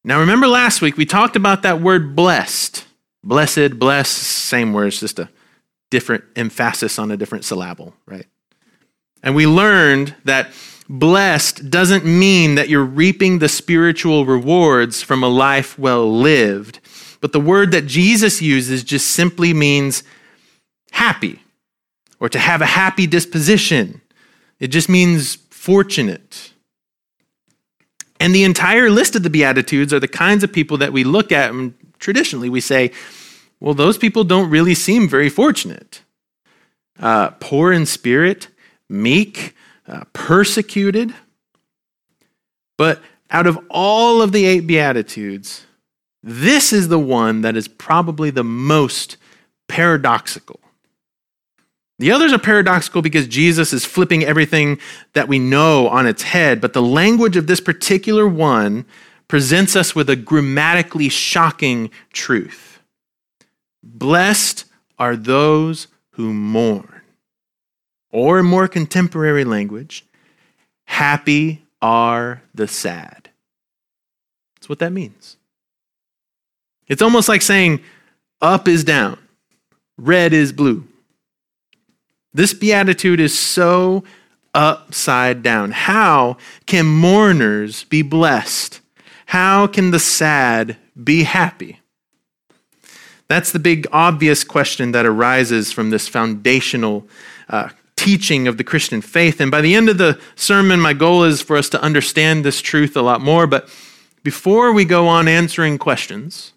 Now, 0.05 0.21
remember 0.21 0.47
last 0.47 0.83
week 0.83 0.99
we 0.99 1.07
talked 1.07 1.35
about 1.35 1.63
that 1.63 1.81
word 1.81 2.15
blessed. 2.15 2.85
Blessed, 3.25 3.79
bless, 3.79 4.11
same 4.11 4.75
words, 4.75 5.01
just 5.01 5.19
a 5.19 5.31
different 5.91 6.25
emphasis 6.37 6.99
on 6.99 7.11
a 7.11 7.17
different 7.17 7.45
syllable, 7.45 7.95
right? 8.07 8.27
And 9.23 9.35
we 9.35 9.47
learned 9.47 10.15
that 10.25 10.51
blessed 10.89 11.71
doesn't 11.71 12.05
mean 12.05 12.55
that 12.55 12.69
you're 12.69 12.85
reaping 12.85 13.39
the 13.39 13.49
spiritual 13.49 14.25
rewards 14.25 15.03
from 15.03 15.23
a 15.23 15.29
life 15.29 15.79
well 15.79 16.11
lived, 16.11 16.81
but 17.21 17.33
the 17.33 17.41
word 17.41 17.73
that 17.73 17.87
Jesus 17.87 18.41
uses 18.41 18.85
just 18.85 19.09
simply 19.09 19.53
means 19.53 20.03
happy 20.93 21.43
or 22.21 22.29
to 22.29 22.39
have 22.39 22.61
a 22.61 22.67
happy 22.67 23.07
disposition. 23.07 24.01
It 24.61 24.69
just 24.69 24.89
means 24.89 25.37
fortunate. 25.51 26.53
And 28.21 28.35
the 28.35 28.45
entire 28.45 28.91
list 28.91 29.15
of 29.15 29.23
the 29.23 29.31
Beatitudes 29.31 29.93
are 29.93 30.01
the 30.01 30.09
kinds 30.09 30.43
of 30.43 30.53
people 30.53 30.79
that 30.79 30.93
we 30.93 31.05
look 31.05 31.31
at 31.31 31.51
and 31.51 31.75
traditionally 31.99 32.49
we 32.49 32.61
say, 32.61 32.93
well, 33.61 33.75
those 33.75 33.99
people 33.99 34.25
don't 34.25 34.51
really 34.51 34.75
seem 34.75 35.09
very 35.09 35.29
fortunate. 35.29 36.03
Uh, 36.99 37.31
poor 37.41 37.73
in 37.73 37.87
spirit, 37.87 38.49
meek, 38.89 39.55
uh, 39.87 40.05
persecuted. 40.13 41.15
But 42.77 43.01
out 43.31 43.47
of 43.47 43.59
all 43.71 44.23
of 44.23 44.33
the 44.33 44.45
eight 44.45 44.67
Beatitudes, 44.67 45.67
this 46.23 46.73
is 46.73 46.89
the 46.89 46.99
one 46.99 47.43
that 47.43 47.57
is 47.57 47.69
probably 47.69 48.31
the 48.31 48.45
most 48.45 49.17
paradoxical. 49.69 50.61
The 51.99 52.13
others 52.13 52.33
are 52.33 52.39
paradoxical 52.39 53.03
because 53.03 53.27
Jesus 53.27 53.73
is 53.73 53.85
flipping 53.85 54.23
everything 54.25 54.79
that 55.15 55.27
we 55.27 55.41
know 55.41 55.89
on 55.89 56.07
its 56.07 56.23
head, 56.23 56.61
but 56.61 56.73
the 56.73 56.83
language 56.83 57.37
of 57.37 57.49
this 57.49 57.61
particular 57.61 58.29
one 58.29 58.85
presents 59.27 59.75
us 59.75 59.95
with 59.95 60.09
a 60.09 60.17
grammatically 60.17 61.09
shocking 61.09 61.91
truth. 62.13 62.68
Blessed 63.83 64.65
are 64.99 65.17
those 65.17 65.89
who 66.13 66.33
mourn. 66.33 67.03
Or 68.11 68.39
in 68.39 68.47
more 68.47 68.69
contemporary 68.69 69.45
language, 69.45 70.05
happy 70.85 71.65
are 71.81 72.43
the 72.55 72.67
sad. 72.67 73.31
That's 74.57 74.69
what 74.69 74.79
that 74.81 74.93
means. 74.93 75.37
It's 76.89 77.03
almost 77.03 77.29
like 77.29 77.43
saying 77.43 77.81
up 78.41 78.67
is 78.67 78.83
down, 78.85 79.19
red 79.97 80.33
is 80.33 80.53
blue. 80.53 80.87
This 82.33 82.55
beatitude 82.55 83.21
is 83.21 83.39
so 83.39 84.05
upside 84.55 85.43
down. 85.43 85.73
How 85.73 86.37
can 86.67 86.87
mourners 86.87 87.85
be 87.85 88.03
blessed? 88.03 88.81
How 89.27 89.67
can 89.67 89.91
the 89.91 89.99
sad 89.99 90.77
be 91.03 91.25
happy? 91.25 91.81
That's 93.29 93.53
the 93.53 93.59
big 93.59 93.87
obvious 93.93 94.43
question 94.43 94.93
that 94.93 95.07
arises 95.07 95.73
from 95.73 95.91
this 95.91 96.09
foundational 96.09 97.07
uh, 97.49 97.69
teaching 97.97 98.49
of 98.49 98.57
the 98.57 98.65
Christian 98.65 99.01
faith. 99.03 99.41
And 99.41 99.51
by 99.51 99.61
the 99.61 99.75
end 99.75 99.89
of 99.89 99.99
the 99.99 100.19
sermon, 100.35 100.81
my 100.81 100.95
goal 100.95 101.25
is 101.25 101.43
for 101.43 101.57
us 101.57 101.69
to 101.71 101.83
understand 101.83 102.45
this 102.45 102.63
truth 102.63 102.97
a 102.97 103.03
lot 103.03 103.21
more. 103.21 103.47
But 103.47 103.69
before 104.23 104.73
we 104.73 104.85
go 104.85 105.09
on 105.09 105.29
answering 105.29 105.79
questions, 105.79 106.53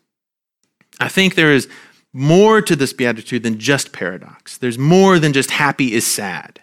I 0.99 1.07
think 1.07 1.35
there 1.35 1.51
is 1.51 1.67
more 2.13 2.61
to 2.61 2.75
this 2.75 2.93
beatitude 2.93 3.43
than 3.43 3.59
just 3.59 3.91
paradox. 3.91 4.57
There's 4.57 4.77
more 4.77 5.19
than 5.19 5.33
just 5.33 5.51
happy 5.51 5.93
is 5.93 6.05
sad. 6.05 6.61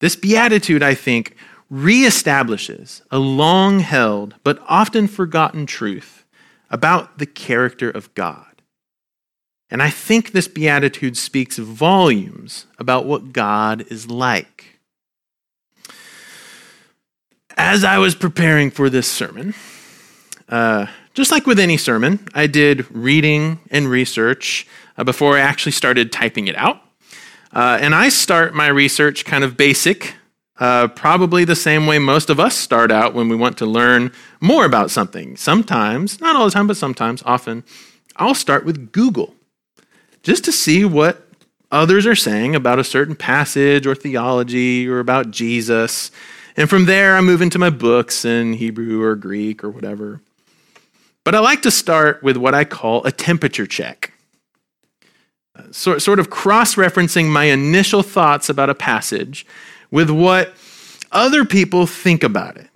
This 0.00 0.16
beatitude, 0.16 0.82
I 0.82 0.94
think, 0.94 1.36
reestablishes 1.70 3.02
a 3.10 3.18
long 3.18 3.80
held 3.80 4.34
but 4.42 4.60
often 4.66 5.06
forgotten 5.06 5.66
truth 5.66 6.24
about 6.70 7.18
the 7.18 7.26
character 7.26 7.90
of 7.90 8.12
God. 8.14 8.49
And 9.70 9.82
I 9.82 9.90
think 9.90 10.32
this 10.32 10.48
beatitude 10.48 11.16
speaks 11.16 11.56
volumes 11.56 12.66
about 12.78 13.06
what 13.06 13.32
God 13.32 13.86
is 13.88 14.10
like. 14.10 14.80
As 17.56 17.84
I 17.84 17.98
was 17.98 18.14
preparing 18.14 18.70
for 18.70 18.90
this 18.90 19.06
sermon, 19.06 19.54
uh, 20.48 20.86
just 21.14 21.30
like 21.30 21.46
with 21.46 21.60
any 21.60 21.76
sermon, 21.76 22.26
I 22.34 22.46
did 22.46 22.90
reading 22.90 23.60
and 23.70 23.88
research 23.88 24.66
uh, 24.98 25.04
before 25.04 25.36
I 25.36 25.40
actually 25.40 25.72
started 25.72 26.10
typing 26.10 26.48
it 26.48 26.56
out. 26.56 26.82
Uh, 27.52 27.78
and 27.80 27.94
I 27.94 28.08
start 28.08 28.54
my 28.54 28.68
research 28.68 29.24
kind 29.24 29.44
of 29.44 29.56
basic, 29.56 30.14
uh, 30.58 30.88
probably 30.88 31.44
the 31.44 31.56
same 31.56 31.86
way 31.86 31.98
most 31.98 32.30
of 32.30 32.40
us 32.40 32.56
start 32.56 32.90
out 32.90 33.14
when 33.14 33.28
we 33.28 33.36
want 33.36 33.58
to 33.58 33.66
learn 33.66 34.12
more 34.40 34.64
about 34.64 34.90
something. 34.90 35.36
Sometimes, 35.36 36.20
not 36.20 36.36
all 36.36 36.44
the 36.44 36.50
time, 36.50 36.66
but 36.66 36.76
sometimes, 36.76 37.22
often, 37.24 37.64
I'll 38.16 38.34
start 38.34 38.64
with 38.64 38.92
Google 38.92 39.34
just 40.22 40.44
to 40.44 40.52
see 40.52 40.84
what 40.84 41.26
others 41.70 42.06
are 42.06 42.16
saying 42.16 42.54
about 42.54 42.78
a 42.78 42.84
certain 42.84 43.14
passage 43.14 43.86
or 43.86 43.94
theology 43.94 44.88
or 44.88 44.98
about 44.98 45.30
Jesus. 45.30 46.10
And 46.56 46.68
from 46.68 46.86
there, 46.86 47.16
I 47.16 47.20
move 47.20 47.42
into 47.42 47.58
my 47.58 47.70
books 47.70 48.24
in 48.24 48.54
Hebrew 48.54 49.02
or 49.02 49.14
Greek 49.14 49.62
or 49.62 49.70
whatever. 49.70 50.20
But 51.24 51.34
I 51.34 51.38
like 51.38 51.62
to 51.62 51.70
start 51.70 52.22
with 52.22 52.36
what 52.36 52.54
I 52.54 52.64
call 52.64 53.04
a 53.04 53.12
temperature 53.12 53.66
check. 53.66 54.12
Uh, 55.54 55.70
sort 55.72 56.18
of 56.18 56.30
cross 56.30 56.74
referencing 56.74 57.28
my 57.28 57.44
initial 57.44 58.02
thoughts 58.02 58.48
about 58.48 58.70
a 58.70 58.74
passage 58.74 59.46
with 59.90 60.10
what 60.10 60.54
other 61.12 61.44
people 61.44 61.86
think 61.86 62.22
about 62.22 62.56
it. 62.56 62.68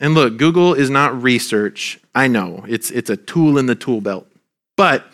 And 0.00 0.14
look, 0.14 0.38
Google 0.38 0.72
is 0.74 0.88
not 0.88 1.22
research. 1.22 2.00
I 2.14 2.26
know, 2.26 2.64
it's, 2.68 2.90
it's 2.90 3.10
a 3.10 3.16
tool 3.16 3.58
in 3.58 3.66
the 3.66 3.74
tool 3.74 4.00
belt. 4.00 4.26
But 4.76 5.09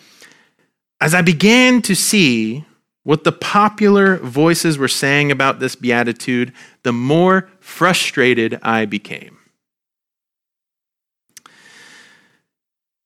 as 1.01 1.15
I 1.15 1.23
began 1.23 1.83
to 1.83 1.95
see 1.95 2.65
what 3.03 3.25
the 3.25 3.33
popular 3.33 4.17
voices 4.17 4.79
were 4.79 4.89
saying 4.89 5.31
about 5.31 5.61
this 5.61 5.77
beatitude, 5.77 6.53
the 6.83 6.93
more 6.93 7.49
frustrated 7.61 8.59
I 8.63 8.85
became. 8.85 9.39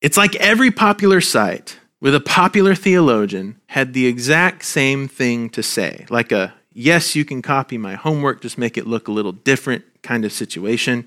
It's 0.01 0.17
like 0.17 0.35
every 0.37 0.71
popular 0.71 1.21
site 1.21 1.79
with 2.01 2.15
a 2.15 2.21
popular 2.21 2.75
theologian 2.75 3.61
had 3.67 3.93
the 3.93 4.07
exact 4.07 4.65
same 4.65 5.07
thing 5.07 5.51
to 5.51 5.63
say, 5.63 6.07
like 6.09 6.33
a 6.33 6.55
yes, 6.73 7.15
you 7.15 7.25
can 7.25 7.43
copy 7.43 7.77
my 7.77 7.95
homework, 7.95 8.41
just 8.41 8.57
make 8.57 8.79
it 8.79 8.87
look 8.87 9.09
a 9.09 9.13
little 9.13 9.33
different 9.33 9.85
kind 10.03 10.25
of 10.25 10.33
situation. 10.33 11.07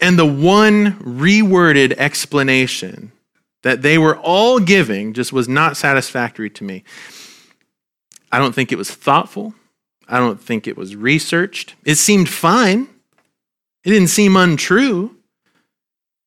And 0.00 0.18
the 0.18 0.24
one 0.24 0.92
reworded 1.00 1.92
explanation 1.98 3.12
that 3.64 3.80
they 3.80 3.96
were 3.96 4.16
all 4.18 4.60
giving 4.60 5.14
just 5.14 5.32
was 5.32 5.48
not 5.48 5.76
satisfactory 5.76 6.50
to 6.50 6.62
me. 6.62 6.84
I 8.30 8.38
don't 8.38 8.54
think 8.54 8.70
it 8.70 8.78
was 8.78 8.90
thoughtful. 8.90 9.54
I 10.06 10.18
don't 10.18 10.40
think 10.40 10.68
it 10.68 10.76
was 10.76 10.94
researched. 10.94 11.74
It 11.82 11.94
seemed 11.94 12.28
fine. 12.28 12.88
It 13.82 13.90
didn't 13.90 14.08
seem 14.08 14.36
untrue. 14.36 15.16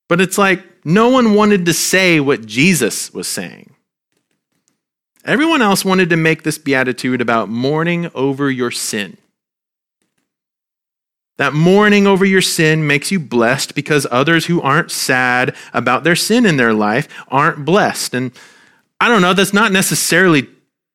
But 0.09 0.19
it's 0.19 0.37
like 0.39 0.63
no 0.83 1.09
one 1.09 1.35
wanted 1.35 1.67
to 1.67 1.73
say 1.73 2.19
what 2.19 2.45
Jesus 2.47 3.13
was 3.13 3.27
saying. 3.27 3.75
Everyone 5.23 5.61
else 5.61 5.85
wanted 5.85 6.09
to 6.09 6.17
make 6.17 6.41
this 6.41 6.57
beatitude 6.57 7.21
about 7.21 7.49
mourning 7.49 8.09
over 8.15 8.49
your 8.49 8.71
sin. 8.71 9.17
That 11.37 11.53
mourning 11.53 12.07
over 12.07 12.25
your 12.25 12.41
sin 12.41 12.87
makes 12.87 13.11
you 13.11 13.19
blessed 13.19 13.75
because 13.75 14.07
others 14.09 14.47
who 14.47 14.61
aren't 14.61 14.91
sad 14.91 15.55
about 15.73 16.03
their 16.03 16.15
sin 16.15 16.45
in 16.45 16.57
their 16.57 16.73
life 16.73 17.07
aren't 17.27 17.63
blessed. 17.63 18.15
And 18.15 18.31
I 18.99 19.07
don't 19.07 19.21
know, 19.21 19.33
that's 19.33 19.53
not 19.53 19.71
necessarily 19.71 20.47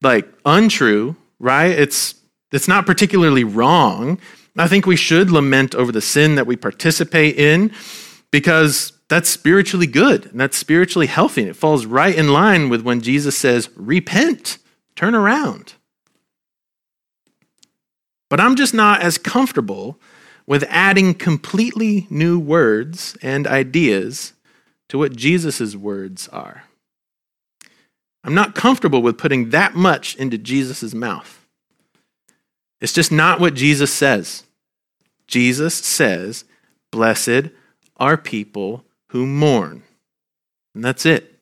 like 0.02 0.28
untrue, 0.44 1.16
right? 1.38 1.70
It's 1.70 2.16
it's 2.50 2.68
not 2.68 2.86
particularly 2.86 3.44
wrong. 3.44 4.18
I 4.58 4.68
think 4.68 4.84
we 4.84 4.96
should 4.96 5.30
lament 5.30 5.74
over 5.74 5.90
the 5.90 6.02
sin 6.02 6.34
that 6.34 6.46
we 6.46 6.56
participate 6.56 7.36
in 7.38 7.72
because 8.30 8.92
that's 9.08 9.30
spiritually 9.30 9.86
good 9.86 10.26
and 10.26 10.40
that's 10.40 10.56
spiritually 10.56 11.06
healthy. 11.06 11.42
And 11.42 11.50
it 11.50 11.56
falls 11.56 11.86
right 11.86 12.14
in 12.14 12.32
line 12.32 12.68
with 12.68 12.82
when 12.82 13.00
Jesus 13.00 13.36
says, 13.36 13.70
repent, 13.76 14.58
turn 14.96 15.14
around. 15.14 15.74
But 18.28 18.40
I'm 18.40 18.56
just 18.56 18.74
not 18.74 19.02
as 19.02 19.18
comfortable 19.18 19.98
with 20.46 20.64
adding 20.68 21.14
completely 21.14 22.06
new 22.10 22.38
words 22.38 23.16
and 23.22 23.46
ideas 23.46 24.32
to 24.88 24.98
what 24.98 25.16
Jesus' 25.16 25.76
words 25.76 26.28
are. 26.28 26.64
I'm 28.24 28.34
not 28.34 28.54
comfortable 28.54 29.02
with 29.02 29.18
putting 29.18 29.50
that 29.50 29.74
much 29.74 30.14
into 30.16 30.38
Jesus' 30.38 30.94
mouth. 30.94 31.44
It's 32.80 32.92
just 32.92 33.12
not 33.12 33.40
what 33.40 33.54
Jesus 33.54 33.92
says. 33.92 34.44
Jesus 35.26 35.74
says, 35.74 36.44
Blessed 36.90 37.50
are 37.96 38.16
people 38.16 38.84
who 39.08 39.26
mourn. 39.26 39.82
And 40.74 40.84
that's 40.84 41.06
it. 41.06 41.38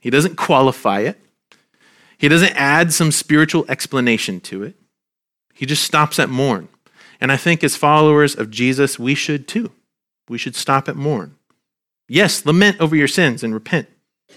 He 0.00 0.10
doesn't 0.10 0.36
qualify 0.36 1.00
it, 1.00 1.18
he 2.18 2.28
doesn't 2.28 2.54
add 2.54 2.92
some 2.92 3.10
spiritual 3.10 3.64
explanation 3.68 4.40
to 4.42 4.62
it. 4.62 4.76
He 5.54 5.66
just 5.66 5.82
stops 5.82 6.18
at 6.18 6.28
mourn. 6.28 6.68
And 7.22 7.30
I 7.30 7.36
think 7.36 7.62
as 7.62 7.76
followers 7.76 8.34
of 8.34 8.50
Jesus, 8.50 8.98
we 8.98 9.14
should 9.14 9.46
too. 9.46 9.70
We 10.28 10.38
should 10.38 10.56
stop 10.56 10.88
at 10.88 10.96
mourn. 10.96 11.36
Yes, 12.08 12.44
lament 12.44 12.80
over 12.80 12.96
your 12.96 13.06
sins 13.06 13.44
and 13.44 13.54
repent, 13.54 13.88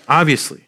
obviously. 0.08 0.68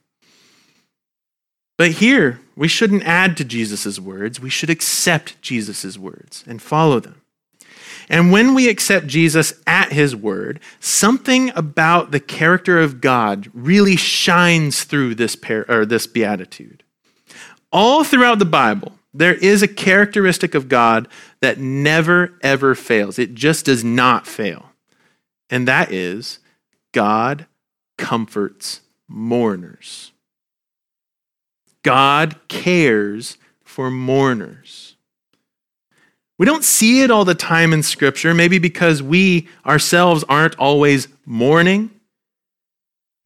But 1.77 1.91
here, 1.91 2.39
we 2.55 2.67
shouldn't 2.67 3.03
add 3.03 3.37
to 3.37 3.45
Jesus' 3.45 3.99
words. 3.99 4.39
We 4.39 4.49
should 4.49 4.71
accept 4.71 5.39
Jesus' 5.43 5.95
words 5.95 6.43
and 6.47 6.59
follow 6.59 6.99
them. 6.99 7.21
And 8.09 8.31
when 8.31 8.55
we 8.55 8.67
accept 8.67 9.05
Jesus 9.05 9.53
at 9.67 9.91
his 9.91 10.15
word, 10.15 10.59
something 10.79 11.51
about 11.55 12.09
the 12.09 12.19
character 12.19 12.79
of 12.79 12.99
God 12.99 13.51
really 13.53 13.95
shines 13.95 14.85
through 14.85 15.13
this, 15.13 15.35
par- 15.35 15.65
or 15.69 15.85
this 15.85 16.07
beatitude. 16.07 16.81
All 17.71 18.03
throughout 18.03 18.39
the 18.39 18.45
Bible, 18.45 18.93
There 19.17 19.33
is 19.33 19.63
a 19.63 19.67
characteristic 19.67 20.53
of 20.53 20.69
God 20.69 21.07
that 21.41 21.57
never, 21.57 22.37
ever 22.41 22.75
fails. 22.75 23.17
It 23.17 23.33
just 23.33 23.65
does 23.65 23.83
not 23.83 24.27
fail. 24.27 24.71
And 25.49 25.67
that 25.67 25.91
is 25.91 26.39
God 26.91 27.47
comforts 27.97 28.81
mourners. 29.07 30.11
God 31.81 32.35
cares 32.47 33.37
for 33.63 33.89
mourners. 33.89 34.95
We 36.37 36.45
don't 36.45 36.63
see 36.63 37.01
it 37.01 37.09
all 37.09 37.25
the 37.25 37.33
time 37.33 37.73
in 37.73 37.81
Scripture, 37.81 38.35
maybe 38.35 38.59
because 38.59 39.01
we 39.01 39.47
ourselves 39.65 40.23
aren't 40.29 40.55
always 40.59 41.07
mourning. 41.25 41.89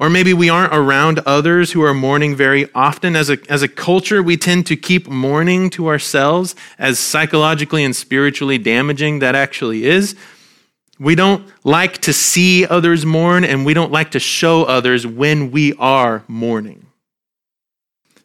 Or 0.01 0.09
maybe 0.09 0.33
we 0.33 0.49
aren't 0.49 0.73
around 0.73 1.19
others 1.27 1.73
who 1.73 1.83
are 1.83 1.93
mourning 1.93 2.35
very 2.35 2.67
often. 2.73 3.15
As 3.15 3.29
a, 3.29 3.37
as 3.51 3.61
a 3.61 3.67
culture, 3.67 4.23
we 4.23 4.35
tend 4.35 4.65
to 4.65 4.75
keep 4.75 5.07
mourning 5.07 5.69
to 5.69 5.89
ourselves, 5.89 6.55
as 6.79 6.97
psychologically 6.97 7.83
and 7.83 7.95
spiritually 7.95 8.57
damaging 8.57 9.19
that 9.19 9.35
actually 9.35 9.85
is. 9.85 10.15
We 10.99 11.13
don't 11.13 11.47
like 11.63 11.99
to 11.99 12.13
see 12.13 12.65
others 12.65 13.05
mourn, 13.05 13.43
and 13.43 13.63
we 13.63 13.75
don't 13.75 13.91
like 13.91 14.09
to 14.11 14.19
show 14.19 14.63
others 14.63 15.05
when 15.05 15.51
we 15.51 15.75
are 15.75 16.23
mourning. 16.27 16.87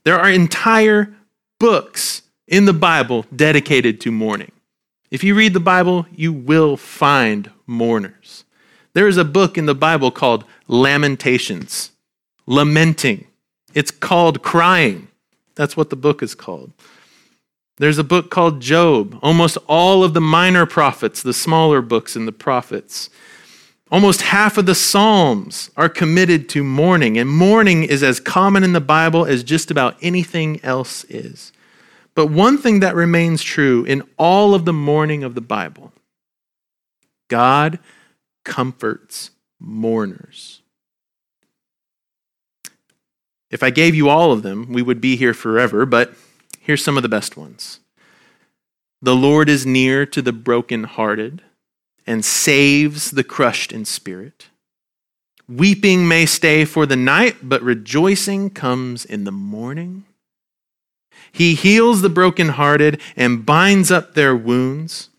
There 0.04 0.18
are 0.18 0.30
entire 0.30 1.14
books 1.60 2.22
in 2.48 2.64
the 2.64 2.72
Bible 2.72 3.26
dedicated 3.36 4.00
to 4.00 4.10
mourning. 4.10 4.52
If 5.10 5.22
you 5.22 5.34
read 5.34 5.52
the 5.52 5.60
Bible, 5.60 6.06
you 6.16 6.32
will 6.32 6.78
find 6.78 7.50
mourners. 7.66 8.45
There 8.96 9.08
is 9.08 9.18
a 9.18 9.26
book 9.26 9.58
in 9.58 9.66
the 9.66 9.74
Bible 9.74 10.10
called 10.10 10.46
Lamentations, 10.68 11.90
lamenting. 12.46 13.26
It's 13.74 13.90
called 13.90 14.42
crying. 14.42 15.08
That's 15.54 15.76
what 15.76 15.90
the 15.90 15.96
book 15.96 16.22
is 16.22 16.34
called. 16.34 16.72
There's 17.76 17.98
a 17.98 18.04
book 18.04 18.30
called 18.30 18.62
Job. 18.62 19.18
Almost 19.20 19.58
all 19.68 20.02
of 20.02 20.14
the 20.14 20.22
minor 20.22 20.64
prophets, 20.64 21.22
the 21.22 21.34
smaller 21.34 21.82
books 21.82 22.16
in 22.16 22.24
the 22.24 22.32
prophets, 22.32 23.10
almost 23.92 24.22
half 24.22 24.56
of 24.56 24.64
the 24.64 24.74
Psalms 24.74 25.70
are 25.76 25.90
committed 25.90 26.48
to 26.48 26.64
mourning. 26.64 27.18
And 27.18 27.28
mourning 27.28 27.82
is 27.82 28.02
as 28.02 28.18
common 28.18 28.64
in 28.64 28.72
the 28.72 28.80
Bible 28.80 29.26
as 29.26 29.44
just 29.44 29.70
about 29.70 29.98
anything 30.00 30.58
else 30.64 31.04
is. 31.10 31.52
But 32.14 32.28
one 32.28 32.56
thing 32.56 32.80
that 32.80 32.94
remains 32.94 33.42
true 33.42 33.84
in 33.84 34.04
all 34.16 34.54
of 34.54 34.64
the 34.64 34.72
mourning 34.72 35.22
of 35.22 35.34
the 35.34 35.42
Bible 35.42 35.92
God 37.28 37.78
comforts 38.46 39.32
mourners. 39.60 40.62
If 43.50 43.62
I 43.62 43.70
gave 43.70 43.94
you 43.94 44.08
all 44.08 44.32
of 44.32 44.42
them, 44.42 44.72
we 44.72 44.82
would 44.82 45.00
be 45.00 45.16
here 45.16 45.34
forever, 45.34 45.84
but 45.84 46.14
here's 46.60 46.82
some 46.82 46.96
of 46.96 47.02
the 47.02 47.08
best 47.08 47.36
ones. 47.36 47.80
The 49.02 49.14
Lord 49.14 49.48
is 49.48 49.66
near 49.66 50.06
to 50.06 50.22
the 50.22 50.32
brokenhearted 50.32 51.42
and 52.06 52.24
saves 52.24 53.10
the 53.10 53.24
crushed 53.24 53.72
in 53.72 53.84
spirit. 53.84 54.46
Weeping 55.48 56.08
may 56.08 56.24
stay 56.24 56.64
for 56.64 56.86
the 56.86 56.96
night, 56.96 57.36
but 57.42 57.62
rejoicing 57.62 58.50
comes 58.50 59.04
in 59.04 59.24
the 59.24 59.32
morning. 59.32 60.04
He 61.32 61.54
heals 61.54 62.02
the 62.02 62.08
brokenhearted 62.08 63.00
and 63.16 63.44
binds 63.44 63.90
up 63.90 64.14
their 64.14 64.34
wounds. 64.36 65.10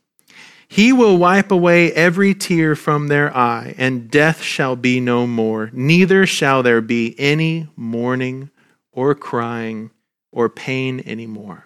He 0.67 0.91
will 0.91 1.17
wipe 1.17 1.51
away 1.51 1.91
every 1.93 2.33
tear 2.33 2.75
from 2.75 3.07
their 3.07 3.35
eye, 3.35 3.73
and 3.77 4.11
death 4.11 4.41
shall 4.41 4.75
be 4.75 4.99
no 4.99 5.25
more. 5.25 5.69
Neither 5.73 6.25
shall 6.25 6.61
there 6.61 6.81
be 6.81 7.15
any 7.17 7.67
mourning 7.75 8.49
or 8.91 9.15
crying 9.15 9.91
or 10.31 10.49
pain 10.49 11.01
anymore. 11.05 11.63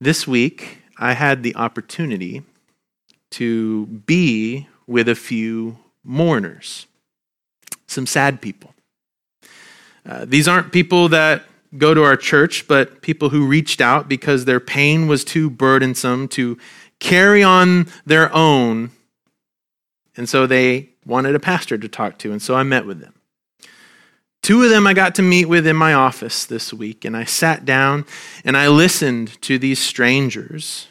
This 0.00 0.26
week, 0.26 0.82
I 0.98 1.12
had 1.12 1.42
the 1.42 1.54
opportunity 1.54 2.42
to 3.32 3.86
be 3.86 4.68
with 4.86 5.08
a 5.08 5.14
few 5.14 5.78
mourners, 6.02 6.86
some 7.86 8.06
sad 8.06 8.40
people. 8.40 8.74
Uh, 10.06 10.24
these 10.26 10.46
aren't 10.46 10.72
people 10.72 11.08
that 11.08 11.44
go 11.76 11.94
to 11.94 12.02
our 12.02 12.16
church, 12.16 12.66
but 12.68 13.02
people 13.02 13.30
who 13.30 13.46
reached 13.46 13.80
out 13.80 14.08
because 14.08 14.44
their 14.44 14.60
pain 14.60 15.06
was 15.06 15.24
too 15.24 15.50
burdensome 15.50 16.28
to 16.28 16.58
carry 17.00 17.42
on 17.42 17.86
their 18.06 18.32
own. 18.34 18.90
And 20.16 20.28
so 20.28 20.46
they 20.46 20.90
wanted 21.04 21.34
a 21.34 21.40
pastor 21.40 21.76
to 21.76 21.88
talk 21.88 22.18
to. 22.18 22.32
And 22.32 22.40
so 22.40 22.54
I 22.54 22.62
met 22.62 22.86
with 22.86 23.00
them. 23.00 23.14
Two 24.42 24.62
of 24.62 24.70
them 24.70 24.86
I 24.86 24.92
got 24.92 25.14
to 25.16 25.22
meet 25.22 25.46
with 25.46 25.66
in 25.66 25.76
my 25.76 25.94
office 25.94 26.44
this 26.44 26.72
week. 26.72 27.04
And 27.04 27.16
I 27.16 27.24
sat 27.24 27.64
down 27.64 28.04
and 28.44 28.56
I 28.56 28.68
listened 28.68 29.40
to 29.42 29.58
these 29.58 29.78
strangers 29.78 30.88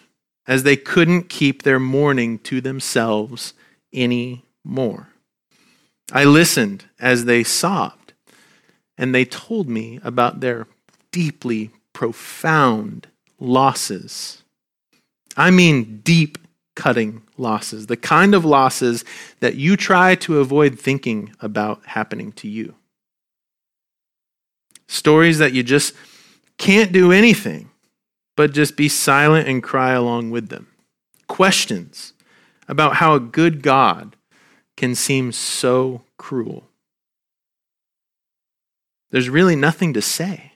as 0.47 0.63
they 0.63 0.75
couldn't 0.75 1.29
keep 1.29 1.63
their 1.63 1.79
mourning 1.79 2.39
to 2.39 2.61
themselves 2.61 3.53
anymore. 3.93 5.09
I 6.11 6.25
listened 6.25 6.85
as 6.99 7.25
they 7.25 7.43
sobbed 7.43 8.13
and 8.97 9.13
they 9.13 9.25
told 9.25 9.69
me 9.69 9.99
about 10.03 10.39
their 10.39 10.67
deeply 11.13 11.71
profound 11.93 13.07
losses. 13.39 14.43
I 15.37 15.49
mean, 15.51 16.01
deep 16.03 16.37
cutting 16.75 17.21
losses, 17.37 17.87
the 17.87 17.95
kind 17.95 18.35
of 18.35 18.43
losses 18.43 19.05
that 19.39 19.55
you 19.55 19.77
try 19.77 20.15
to 20.15 20.39
avoid 20.39 20.77
thinking 20.77 21.33
about 21.39 21.85
happening 21.85 22.33
to 22.33 22.49
you. 22.49 22.75
Stories 24.87 25.37
that 25.37 25.53
you 25.53 25.63
just 25.63 25.93
can't 26.57 26.91
do 26.91 27.11
anything 27.11 27.69
but 28.35 28.53
just 28.53 28.75
be 28.75 28.89
silent 28.89 29.47
and 29.47 29.61
cry 29.61 29.91
along 29.91 30.31
with 30.31 30.49
them. 30.49 30.67
Questions 31.27 32.13
about 32.67 32.95
how 32.95 33.13
a 33.13 33.19
good 33.19 33.61
God 33.61 34.15
can 34.75 34.95
seem 34.95 35.31
so 35.31 36.01
cruel. 36.17 36.63
There's 39.11 39.29
really 39.29 39.55
nothing 39.55 39.93
to 39.93 40.01
say. 40.01 40.52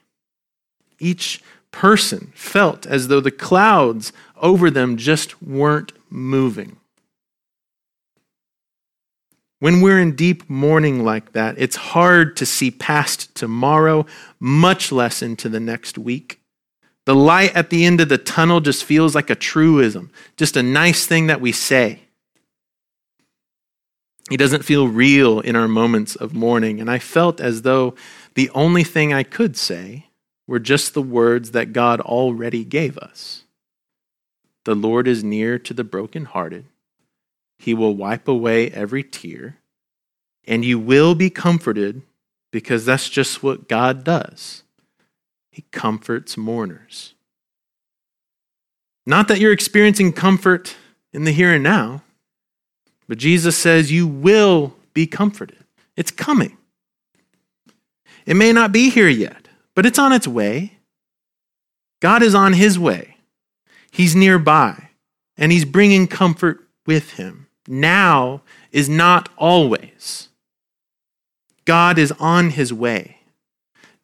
Each 0.98 1.42
person 1.70 2.32
felt 2.34 2.86
as 2.86 3.08
though 3.08 3.20
the 3.20 3.30
clouds 3.30 4.12
over 4.36 4.70
them 4.70 4.96
just 4.96 5.42
weren't 5.42 5.92
moving. 6.10 6.76
When 9.60 9.80
we're 9.80 9.98
in 9.98 10.14
deep 10.14 10.48
mourning 10.48 11.04
like 11.04 11.32
that, 11.32 11.56
it's 11.58 11.76
hard 11.76 12.36
to 12.36 12.46
see 12.46 12.70
past 12.70 13.34
tomorrow, 13.34 14.06
much 14.38 14.92
less 14.92 15.20
into 15.20 15.48
the 15.48 15.60
next 15.60 15.98
week. 15.98 16.40
The 17.06 17.14
light 17.14 17.56
at 17.56 17.70
the 17.70 17.84
end 17.84 18.00
of 18.00 18.08
the 18.08 18.18
tunnel 18.18 18.60
just 18.60 18.84
feels 18.84 19.14
like 19.14 19.30
a 19.30 19.34
truism, 19.34 20.12
just 20.36 20.56
a 20.56 20.62
nice 20.62 21.06
thing 21.06 21.26
that 21.26 21.40
we 21.40 21.52
say. 21.52 22.02
He 24.28 24.36
doesn't 24.36 24.64
feel 24.64 24.88
real 24.88 25.40
in 25.40 25.56
our 25.56 25.68
moments 25.68 26.14
of 26.14 26.34
mourning. 26.34 26.80
And 26.80 26.90
I 26.90 26.98
felt 26.98 27.40
as 27.40 27.62
though 27.62 27.94
the 28.34 28.50
only 28.50 28.84
thing 28.84 29.12
I 29.12 29.22
could 29.22 29.56
say 29.56 30.07
were 30.48 30.58
just 30.58 30.94
the 30.94 31.02
words 31.02 31.52
that 31.52 31.72
God 31.72 32.00
already 32.00 32.64
gave 32.64 32.98
us 32.98 33.44
The 34.64 34.74
Lord 34.74 35.06
is 35.06 35.22
near 35.22 35.58
to 35.60 35.72
the 35.72 35.84
brokenhearted, 35.84 36.64
He 37.60 37.74
will 37.74 37.94
wipe 37.94 38.26
away 38.26 38.70
every 38.70 39.04
tear, 39.04 39.58
and 40.44 40.64
you 40.64 40.80
will 40.80 41.14
be 41.14 41.30
comforted 41.30 42.02
because 42.50 42.84
that's 42.84 43.08
just 43.08 43.42
what 43.42 43.68
God 43.68 44.02
does. 44.02 44.64
He 45.52 45.64
comforts 45.70 46.36
mourners. 46.36 47.14
Not 49.06 49.28
that 49.28 49.40
you're 49.40 49.52
experiencing 49.52 50.12
comfort 50.12 50.76
in 51.12 51.24
the 51.24 51.32
here 51.32 51.52
and 51.54 51.64
now, 51.64 52.02
but 53.08 53.18
Jesus 53.18 53.56
says 53.56 53.90
you 53.90 54.06
will 54.06 54.74
be 54.92 55.06
comforted. 55.06 55.64
It's 55.96 56.10
coming. 56.10 56.56
It 58.26 58.36
may 58.36 58.52
not 58.52 58.70
be 58.70 58.90
here 58.90 59.08
yet, 59.08 59.47
but 59.78 59.86
it's 59.86 59.96
on 60.00 60.12
its 60.12 60.26
way. 60.26 60.72
God 62.00 62.20
is 62.20 62.34
on 62.34 62.54
his 62.54 62.80
way. 62.80 63.18
He's 63.92 64.16
nearby, 64.16 64.88
and 65.36 65.52
he's 65.52 65.64
bringing 65.64 66.08
comfort 66.08 66.66
with 66.84 67.12
him. 67.12 67.46
Now 67.68 68.42
is 68.72 68.88
not 68.88 69.28
always. 69.36 70.30
God 71.64 71.96
is 71.96 72.10
on 72.18 72.50
his 72.50 72.72
way. 72.72 73.18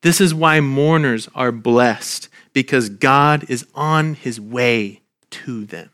This 0.03 0.21
is 0.21 0.33
why 0.33 0.61
mourners 0.61 1.29
are 1.35 1.51
blessed, 1.51 2.29
because 2.53 2.89
God 2.89 3.45
is 3.51 3.67
on 3.75 4.15
his 4.15 4.41
way 4.41 5.01
to 5.31 5.65
them. 5.65 5.91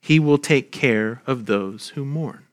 He 0.00 0.18
will 0.18 0.38
take 0.38 0.72
care 0.72 1.22
of 1.24 1.46
those 1.46 1.90
who 1.90 2.04
mourn. 2.04 2.48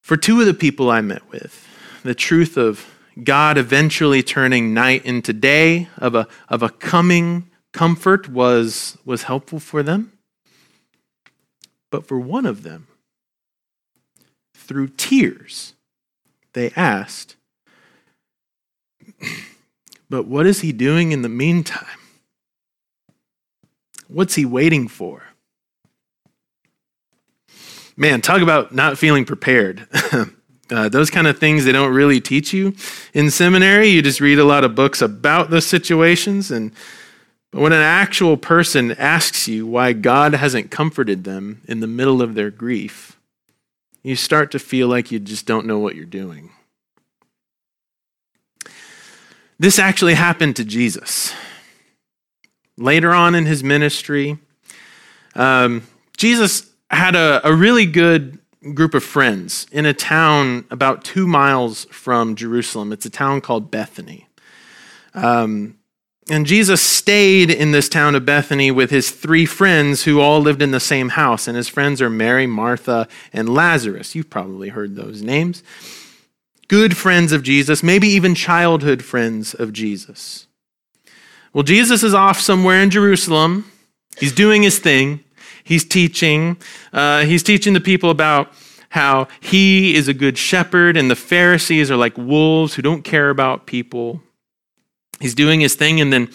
For 0.00 0.16
two 0.16 0.40
of 0.40 0.46
the 0.46 0.54
people 0.54 0.90
I 0.90 1.02
met 1.02 1.30
with, 1.30 1.66
the 2.02 2.14
truth 2.14 2.56
of 2.56 2.86
God 3.22 3.58
eventually 3.58 4.22
turning 4.22 4.72
night 4.72 5.04
into 5.04 5.32
day, 5.32 5.88
of 5.96 6.14
a, 6.14 6.28
of 6.48 6.62
a 6.62 6.68
coming 6.68 7.50
comfort, 7.72 8.28
was, 8.28 8.96
was 9.04 9.24
helpful 9.24 9.58
for 9.58 9.82
them. 9.82 10.12
But 11.90 12.06
for 12.06 12.18
one 12.18 12.46
of 12.46 12.62
them, 12.62 12.86
through 14.54 14.88
tears, 14.88 15.74
they 16.52 16.70
asked, 16.76 17.36
But 20.10 20.26
what 20.26 20.46
is 20.46 20.60
he 20.60 20.72
doing 20.72 21.12
in 21.12 21.22
the 21.22 21.28
meantime? 21.28 21.86
What's 24.06 24.34
he 24.34 24.44
waiting 24.44 24.88
for? 24.88 25.22
Man, 27.96 28.20
talk 28.20 28.42
about 28.42 28.72
not 28.74 28.96
feeling 28.96 29.24
prepared. 29.24 29.86
uh, 30.70 30.88
those 30.88 31.10
kind 31.10 31.26
of 31.26 31.38
things 31.38 31.64
they 31.64 31.72
don't 31.72 31.92
really 31.92 32.20
teach 32.20 32.52
you 32.52 32.74
in 33.14 33.30
seminary. 33.30 33.88
You 33.88 34.02
just 34.02 34.20
read 34.20 34.38
a 34.38 34.44
lot 34.44 34.64
of 34.64 34.74
books 34.74 35.00
about 35.00 35.50
those 35.50 35.66
situations. 35.66 36.50
And 36.50 36.72
but 37.50 37.62
when 37.62 37.72
an 37.72 37.80
actual 37.80 38.36
person 38.36 38.92
asks 38.92 39.48
you 39.48 39.66
why 39.66 39.94
God 39.94 40.34
hasn't 40.34 40.70
comforted 40.70 41.24
them 41.24 41.62
in 41.66 41.80
the 41.80 41.86
middle 41.86 42.20
of 42.20 42.34
their 42.34 42.50
grief, 42.50 43.18
you 44.02 44.16
start 44.16 44.50
to 44.52 44.58
feel 44.58 44.88
like 44.88 45.10
you 45.10 45.18
just 45.18 45.46
don't 45.46 45.66
know 45.66 45.78
what 45.78 45.96
you're 45.96 46.04
doing. 46.04 46.50
This 49.58 49.78
actually 49.78 50.14
happened 50.14 50.56
to 50.56 50.64
Jesus. 50.64 51.32
Later 52.76 53.12
on 53.12 53.34
in 53.34 53.46
his 53.46 53.64
ministry, 53.64 54.38
um, 55.34 55.82
Jesus 56.16 56.70
had 56.90 57.16
a, 57.16 57.40
a 57.46 57.52
really 57.52 57.86
good 57.86 58.38
group 58.74 58.94
of 58.94 59.04
friends 59.04 59.66
in 59.70 59.86
a 59.86 59.94
town 59.94 60.64
about 60.70 61.04
two 61.04 61.26
miles 61.26 61.84
from 61.86 62.34
Jerusalem. 62.34 62.92
It's 62.92 63.06
a 63.06 63.10
town 63.10 63.40
called 63.40 63.70
Bethany. 63.70 64.26
Um, 65.14 65.78
and 66.30 66.44
Jesus 66.44 66.82
stayed 66.82 67.50
in 67.50 67.72
this 67.72 67.88
town 67.88 68.14
of 68.14 68.26
Bethany 68.26 68.70
with 68.70 68.90
his 68.90 69.10
three 69.10 69.46
friends 69.46 70.04
who 70.04 70.20
all 70.20 70.40
lived 70.40 70.60
in 70.60 70.72
the 70.72 70.80
same 70.80 71.10
house. 71.10 71.48
And 71.48 71.56
his 71.56 71.68
friends 71.68 72.02
are 72.02 72.10
Mary, 72.10 72.46
Martha, 72.46 73.08
and 73.32 73.48
Lazarus. 73.48 74.14
You've 74.14 74.28
probably 74.28 74.68
heard 74.68 74.94
those 74.94 75.22
names. 75.22 75.62
Good 76.68 76.96
friends 76.98 77.32
of 77.32 77.42
Jesus, 77.42 77.82
maybe 77.82 78.08
even 78.08 78.34
childhood 78.34 79.02
friends 79.02 79.54
of 79.54 79.72
Jesus. 79.72 80.46
Well, 81.54 81.64
Jesus 81.64 82.02
is 82.02 82.12
off 82.12 82.40
somewhere 82.40 82.82
in 82.82 82.90
Jerusalem. 82.90 83.70
He's 84.18 84.34
doing 84.34 84.62
his 84.62 84.78
thing. 84.78 85.24
He's 85.68 85.84
teaching. 85.84 86.56
Uh, 86.94 87.26
he's 87.26 87.42
teaching 87.42 87.74
the 87.74 87.80
people 87.80 88.08
about 88.08 88.54
how 88.88 89.28
he 89.38 89.94
is 89.94 90.08
a 90.08 90.14
good 90.14 90.38
shepherd, 90.38 90.96
and 90.96 91.10
the 91.10 91.14
Pharisees 91.14 91.90
are 91.90 91.96
like 91.96 92.16
wolves 92.16 92.74
who 92.74 92.80
don't 92.80 93.02
care 93.02 93.28
about 93.28 93.66
people. 93.66 94.22
He's 95.20 95.34
doing 95.34 95.60
his 95.60 95.74
thing, 95.74 96.00
and 96.00 96.10
then 96.10 96.30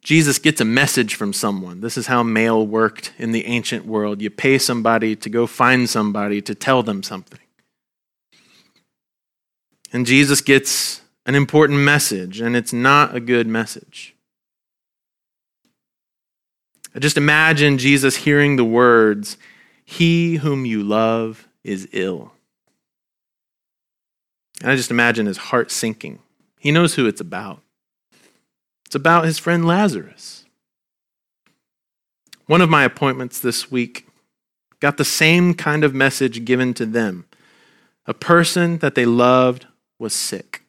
Jesus 0.00 0.40
gets 0.40 0.60
a 0.60 0.64
message 0.64 1.14
from 1.14 1.32
someone. 1.32 1.80
This 1.80 1.96
is 1.96 2.08
how 2.08 2.24
mail 2.24 2.66
worked 2.66 3.12
in 3.18 3.30
the 3.30 3.46
ancient 3.46 3.86
world. 3.86 4.20
You 4.20 4.30
pay 4.30 4.58
somebody 4.58 5.14
to 5.14 5.30
go 5.30 5.46
find 5.46 5.88
somebody 5.88 6.42
to 6.42 6.52
tell 6.52 6.82
them 6.82 7.04
something. 7.04 7.38
And 9.92 10.06
Jesus 10.06 10.40
gets 10.40 11.02
an 11.24 11.36
important 11.36 11.78
message, 11.78 12.40
and 12.40 12.56
it's 12.56 12.72
not 12.72 13.14
a 13.14 13.20
good 13.20 13.46
message. 13.46 14.16
Just 16.98 17.16
imagine 17.16 17.78
Jesus 17.78 18.16
hearing 18.16 18.56
the 18.56 18.64
words, 18.64 19.36
He 19.84 20.36
whom 20.36 20.66
you 20.66 20.82
love 20.82 21.48
is 21.64 21.88
ill. 21.92 22.32
And 24.60 24.70
I 24.70 24.76
just 24.76 24.90
imagine 24.90 25.26
his 25.26 25.38
heart 25.38 25.70
sinking. 25.70 26.20
He 26.58 26.70
knows 26.70 26.94
who 26.94 27.06
it's 27.06 27.20
about. 27.20 27.60
It's 28.86 28.94
about 28.94 29.24
his 29.24 29.38
friend 29.38 29.66
Lazarus. 29.66 30.44
One 32.46 32.60
of 32.60 32.70
my 32.70 32.84
appointments 32.84 33.40
this 33.40 33.70
week 33.70 34.06
got 34.78 34.98
the 34.98 35.04
same 35.04 35.54
kind 35.54 35.82
of 35.82 35.94
message 35.94 36.44
given 36.44 36.74
to 36.74 36.86
them. 36.86 37.24
A 38.06 38.14
person 38.14 38.78
that 38.78 38.94
they 38.94 39.06
loved 39.06 39.66
was 39.98 40.12
sick. 40.12 40.62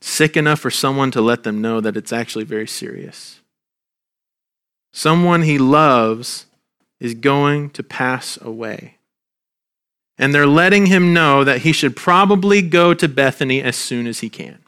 Sick 0.00 0.36
enough 0.36 0.60
for 0.60 0.70
someone 0.70 1.10
to 1.10 1.20
let 1.20 1.42
them 1.42 1.60
know 1.60 1.80
that 1.80 1.96
it's 1.96 2.12
actually 2.12 2.44
very 2.44 2.66
serious. 2.66 3.40
Someone 4.92 5.42
he 5.42 5.58
loves 5.58 6.46
is 7.00 7.14
going 7.14 7.70
to 7.70 7.82
pass 7.82 8.38
away. 8.40 8.96
And 10.18 10.34
they're 10.34 10.46
letting 10.46 10.86
him 10.86 11.14
know 11.14 11.44
that 11.44 11.62
he 11.62 11.72
should 11.72 11.94
probably 11.94 12.60
go 12.60 12.92
to 12.94 13.08
Bethany 13.08 13.62
as 13.62 13.76
soon 13.76 14.06
as 14.06 14.20
he 14.20 14.28
can. 14.28 14.58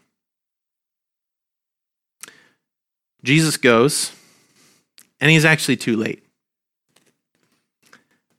Jesus 3.23 3.57
goes, 3.57 4.13
and 5.21 5.31
he's 5.31 5.45
actually 5.45 5.77
too 5.77 5.97
late. 5.97 6.25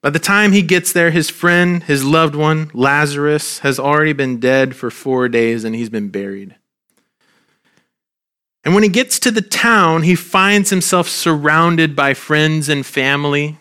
By 0.01 0.09
the 0.09 0.19
time 0.19 0.51
he 0.51 0.63
gets 0.63 0.91
there, 0.93 1.11
his 1.11 1.29
friend, 1.29 1.83
his 1.83 2.03
loved 2.03 2.33
one, 2.33 2.71
Lazarus, 2.73 3.59
has 3.59 3.77
already 3.77 4.13
been 4.13 4.39
dead 4.39 4.75
for 4.75 4.89
four 4.89 5.29
days 5.29 5.63
and 5.63 5.75
he's 5.75 5.89
been 5.89 6.09
buried. 6.09 6.55
And 8.63 8.73
when 8.75 8.83
he 8.83 8.89
gets 8.89 9.19
to 9.19 9.31
the 9.31 9.41
town, 9.41 10.03
he 10.03 10.15
finds 10.15 10.69
himself 10.69 11.07
surrounded 11.07 11.95
by 11.95 12.13
friends 12.13 12.69
and 12.69 12.85
family. 12.85 13.57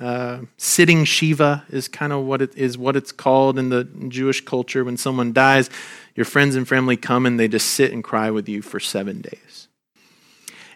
Uh, 0.00 0.40
sitting 0.56 1.04
Shiva 1.04 1.64
is 1.68 1.86
kind 1.86 2.10
of 2.12 2.24
what 2.24 2.40
it 2.40 2.56
is 2.56 2.78
what 2.78 2.96
it's 2.96 3.12
called 3.12 3.58
in 3.58 3.68
the 3.68 3.84
Jewish 4.08 4.42
culture. 4.42 4.82
When 4.82 4.96
someone 4.96 5.34
dies, 5.34 5.68
your 6.14 6.24
friends 6.24 6.56
and 6.56 6.66
family 6.66 6.96
come 6.96 7.26
and 7.26 7.38
they 7.38 7.48
just 7.48 7.68
sit 7.68 7.92
and 7.92 8.02
cry 8.02 8.30
with 8.30 8.48
you 8.48 8.62
for 8.62 8.80
seven 8.80 9.20
days. 9.20 9.68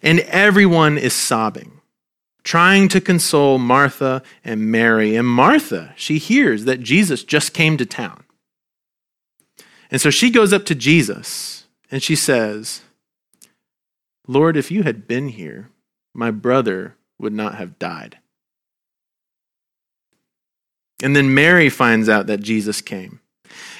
And 0.02 0.20
everyone 0.20 0.98
is 0.98 1.14
sobbing, 1.14 1.80
trying 2.42 2.88
to 2.88 3.00
console 3.00 3.56
Martha 3.56 4.22
and 4.44 4.70
Mary. 4.70 5.16
And 5.16 5.26
Martha, 5.26 5.94
she 5.96 6.18
hears 6.18 6.66
that 6.66 6.80
Jesus 6.80 7.24
just 7.24 7.54
came 7.54 7.78
to 7.78 7.86
town. 7.86 8.24
And 9.90 10.02
so 10.02 10.10
she 10.10 10.30
goes 10.30 10.52
up 10.52 10.66
to 10.66 10.74
Jesus 10.74 11.64
and 11.90 12.02
she 12.02 12.14
says, 12.14 12.82
Lord, 14.26 14.56
if 14.56 14.70
you 14.70 14.82
had 14.82 15.06
been 15.06 15.28
here, 15.28 15.70
my 16.14 16.30
brother 16.30 16.96
would 17.18 17.32
not 17.32 17.56
have 17.56 17.78
died. 17.78 18.18
And 21.02 21.14
then 21.14 21.34
Mary 21.34 21.68
finds 21.68 22.08
out 22.08 22.26
that 22.28 22.40
Jesus 22.40 22.80
came. 22.80 23.20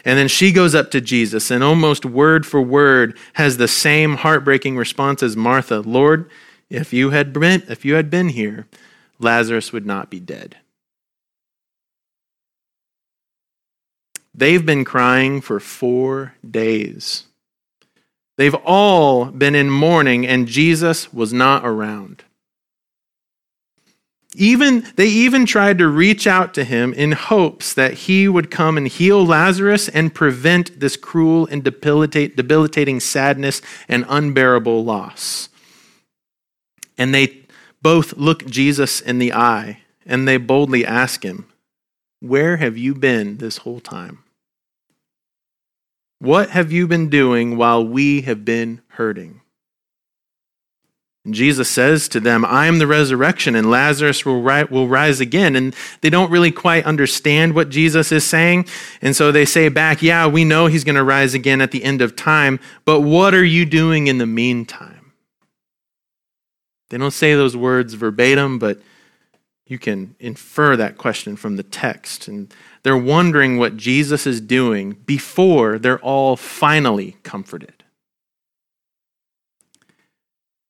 And 0.04 0.18
then 0.18 0.28
she 0.28 0.52
goes 0.52 0.74
up 0.74 0.90
to 0.90 1.00
Jesus 1.00 1.50
and 1.50 1.64
almost 1.64 2.04
word 2.04 2.44
for 2.44 2.60
word 2.60 3.16
has 3.34 3.56
the 3.56 3.68
same 3.68 4.16
heartbreaking 4.16 4.76
response 4.76 5.22
as 5.22 5.36
Martha 5.36 5.80
Lord, 5.80 6.28
if 6.68 6.92
you 6.92 7.10
had 7.10 7.32
been, 7.32 7.62
if 7.68 7.84
you 7.84 7.94
had 7.94 8.10
been 8.10 8.28
here, 8.28 8.66
Lazarus 9.18 9.72
would 9.72 9.86
not 9.86 10.10
be 10.10 10.20
dead. 10.20 10.56
They've 14.34 14.64
been 14.64 14.84
crying 14.84 15.40
for 15.40 15.60
four 15.60 16.34
days. 16.48 17.24
They've 18.36 18.54
all 18.54 19.26
been 19.26 19.54
in 19.54 19.70
mourning, 19.70 20.26
and 20.26 20.48
Jesus 20.48 21.12
was 21.12 21.32
not 21.32 21.64
around. 21.64 22.24
Even, 24.36 24.84
they 24.96 25.06
even 25.06 25.46
tried 25.46 25.78
to 25.78 25.86
reach 25.86 26.26
out 26.26 26.54
to 26.54 26.64
him 26.64 26.92
in 26.92 27.12
hopes 27.12 27.72
that 27.74 27.94
he 27.94 28.26
would 28.26 28.50
come 28.50 28.76
and 28.76 28.88
heal 28.88 29.24
Lazarus 29.24 29.88
and 29.88 30.12
prevent 30.12 30.80
this 30.80 30.96
cruel 30.96 31.46
and 31.46 31.62
debilitating 31.62 32.98
sadness 32.98 33.62
and 33.88 34.04
unbearable 34.08 34.84
loss. 34.84 35.48
And 36.98 37.14
they 37.14 37.42
both 37.80 38.16
look 38.16 38.46
Jesus 38.46 39.00
in 39.00 39.18
the 39.20 39.32
eye 39.32 39.82
and 40.04 40.26
they 40.26 40.36
boldly 40.36 40.84
ask 40.84 41.22
him, 41.22 41.46
Where 42.20 42.56
have 42.56 42.76
you 42.76 42.94
been 42.94 43.36
this 43.36 43.58
whole 43.58 43.80
time? 43.80 44.23
What 46.24 46.48
have 46.50 46.72
you 46.72 46.86
been 46.86 47.10
doing 47.10 47.58
while 47.58 47.86
we 47.86 48.22
have 48.22 48.46
been 48.46 48.80
hurting? 48.88 49.42
And 51.22 51.34
Jesus 51.34 51.68
says 51.68 52.08
to 52.08 52.18
them, 52.18 52.46
I 52.46 52.64
am 52.64 52.78
the 52.78 52.86
resurrection, 52.86 53.54
and 53.54 53.70
Lazarus 53.70 54.24
will, 54.24 54.40
ri- 54.40 54.64
will 54.64 54.88
rise 54.88 55.20
again. 55.20 55.54
And 55.54 55.76
they 56.00 56.08
don't 56.08 56.30
really 56.30 56.50
quite 56.50 56.86
understand 56.86 57.54
what 57.54 57.68
Jesus 57.68 58.10
is 58.10 58.24
saying. 58.24 58.66
And 59.02 59.14
so 59.14 59.32
they 59.32 59.44
say 59.44 59.68
back, 59.68 60.00
Yeah, 60.00 60.26
we 60.26 60.46
know 60.46 60.64
he's 60.64 60.82
going 60.82 60.96
to 60.96 61.04
rise 61.04 61.34
again 61.34 61.60
at 61.60 61.72
the 61.72 61.84
end 61.84 62.00
of 62.00 62.16
time, 62.16 62.58
but 62.86 63.02
what 63.02 63.34
are 63.34 63.44
you 63.44 63.66
doing 63.66 64.06
in 64.06 64.16
the 64.16 64.24
meantime? 64.24 65.12
They 66.88 66.96
don't 66.96 67.10
say 67.10 67.34
those 67.34 67.54
words 67.54 67.92
verbatim, 67.92 68.58
but 68.58 68.80
you 69.66 69.78
can 69.78 70.16
infer 70.18 70.74
that 70.76 70.96
question 70.96 71.36
from 71.36 71.56
the 71.56 71.62
text. 71.62 72.28
And 72.28 72.50
they're 72.84 72.96
wondering 72.96 73.58
what 73.58 73.78
Jesus 73.78 74.26
is 74.26 74.42
doing 74.42 74.92
before 75.06 75.78
they're 75.78 75.98
all 76.00 76.36
finally 76.36 77.16
comforted. 77.22 77.82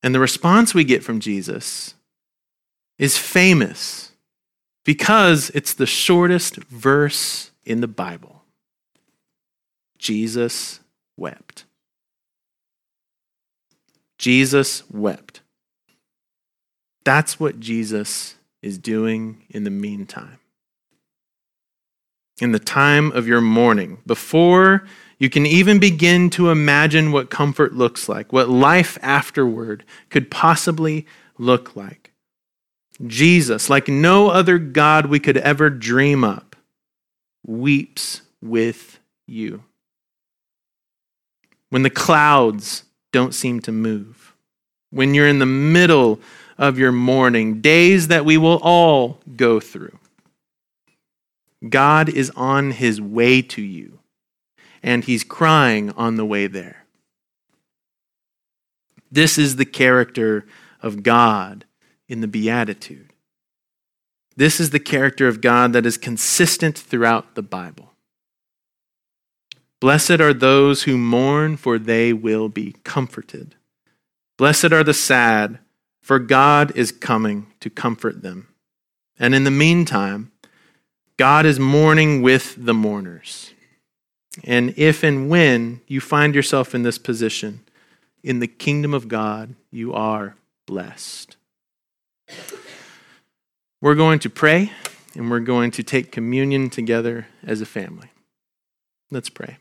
And 0.02 0.14
the 0.14 0.20
response 0.20 0.74
we 0.74 0.84
get 0.84 1.02
from 1.02 1.18
Jesus 1.18 1.94
is 2.98 3.18
famous 3.18 4.12
because 4.84 5.50
it's 5.50 5.74
the 5.74 5.86
shortest 5.86 6.56
verse 6.56 7.50
in 7.64 7.80
the 7.80 7.88
Bible. 7.88 8.42
Jesus 9.98 10.78
wept. 11.16 11.64
Jesus 14.18 14.88
wept. 14.88 15.40
That's 17.04 17.40
what 17.40 17.58
Jesus 17.58 18.36
is 18.62 18.78
doing 18.78 19.42
in 19.50 19.64
the 19.64 19.70
meantime 19.70 20.38
in 22.40 22.52
the 22.52 22.58
time 22.58 23.12
of 23.12 23.26
your 23.28 23.40
mourning, 23.40 23.98
before 24.06 24.84
You 25.18 25.30
can 25.30 25.46
even 25.46 25.78
begin 25.78 26.30
to 26.30 26.50
imagine 26.50 27.12
what 27.12 27.30
comfort 27.30 27.72
looks 27.74 28.08
like, 28.08 28.32
what 28.32 28.48
life 28.48 28.98
afterward 29.00 29.84
could 30.10 30.30
possibly 30.30 31.06
look 31.38 31.76
like. 31.76 32.12
Jesus, 33.06 33.70
like 33.70 33.88
no 33.88 34.28
other 34.28 34.58
God 34.58 35.06
we 35.06 35.20
could 35.20 35.36
ever 35.38 35.70
dream 35.70 36.24
up, 36.24 36.56
weeps 37.46 38.22
with 38.42 38.98
you. 39.26 39.62
When 41.70 41.82
the 41.82 41.90
clouds 41.90 42.84
don't 43.12 43.34
seem 43.34 43.60
to 43.60 43.72
move, 43.72 44.34
when 44.90 45.14
you're 45.14 45.28
in 45.28 45.40
the 45.40 45.46
middle 45.46 46.20
of 46.56 46.78
your 46.78 46.92
mourning, 46.92 47.60
days 47.60 48.08
that 48.08 48.24
we 48.24 48.36
will 48.36 48.60
all 48.62 49.20
go 49.36 49.58
through, 49.58 49.98
God 51.68 52.08
is 52.08 52.30
on 52.36 52.72
his 52.72 53.00
way 53.00 53.42
to 53.42 53.62
you, 53.62 54.00
and 54.82 55.04
he's 55.04 55.24
crying 55.24 55.90
on 55.92 56.16
the 56.16 56.26
way 56.26 56.46
there. 56.46 56.84
This 59.10 59.38
is 59.38 59.56
the 59.56 59.64
character 59.64 60.44
of 60.82 61.02
God 61.02 61.64
in 62.08 62.20
the 62.20 62.26
Beatitude. 62.26 63.12
This 64.36 64.58
is 64.58 64.70
the 64.70 64.80
character 64.80 65.28
of 65.28 65.40
God 65.40 65.72
that 65.72 65.86
is 65.86 65.96
consistent 65.96 66.76
throughout 66.76 67.34
the 67.34 67.42
Bible. 67.42 67.92
Blessed 69.80 70.20
are 70.20 70.34
those 70.34 70.82
who 70.82 70.98
mourn, 70.98 71.56
for 71.56 71.78
they 71.78 72.12
will 72.12 72.48
be 72.48 72.74
comforted. 72.84 73.54
Blessed 74.36 74.72
are 74.72 74.82
the 74.82 74.94
sad, 74.94 75.60
for 76.02 76.18
God 76.18 76.72
is 76.74 76.90
coming 76.90 77.46
to 77.60 77.70
comfort 77.70 78.22
them. 78.22 78.48
And 79.18 79.34
in 79.34 79.44
the 79.44 79.50
meantime, 79.50 80.32
God 81.18 81.46
is 81.46 81.60
mourning 81.60 82.22
with 82.22 82.56
the 82.58 82.74
mourners. 82.74 83.52
And 84.42 84.74
if 84.76 85.04
and 85.04 85.28
when 85.30 85.80
you 85.86 86.00
find 86.00 86.34
yourself 86.34 86.74
in 86.74 86.82
this 86.82 86.98
position, 86.98 87.60
in 88.22 88.40
the 88.40 88.48
kingdom 88.48 88.92
of 88.92 89.06
God, 89.06 89.54
you 89.70 89.92
are 89.92 90.34
blessed. 90.66 91.36
We're 93.80 93.94
going 93.94 94.18
to 94.20 94.30
pray 94.30 94.72
and 95.14 95.30
we're 95.30 95.40
going 95.40 95.70
to 95.72 95.82
take 95.82 96.10
communion 96.10 96.70
together 96.70 97.28
as 97.46 97.60
a 97.60 97.66
family. 97.66 98.08
Let's 99.10 99.28
pray. 99.28 99.58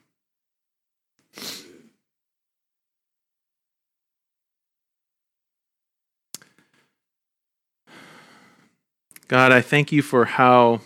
God, 9.27 9.51
I 9.51 9.61
thank 9.61 9.91
you 9.91 10.01
for 10.01 10.25
how 10.25 10.81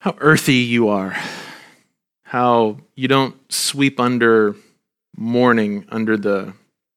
how 0.00 0.16
earthy 0.18 0.54
you 0.54 0.88
are. 0.88 1.16
How 2.24 2.78
you 2.94 3.06
don't 3.06 3.36
sweep 3.52 4.00
under 4.00 4.56
mourning 5.16 5.84
under 5.90 6.16
the 6.16 6.54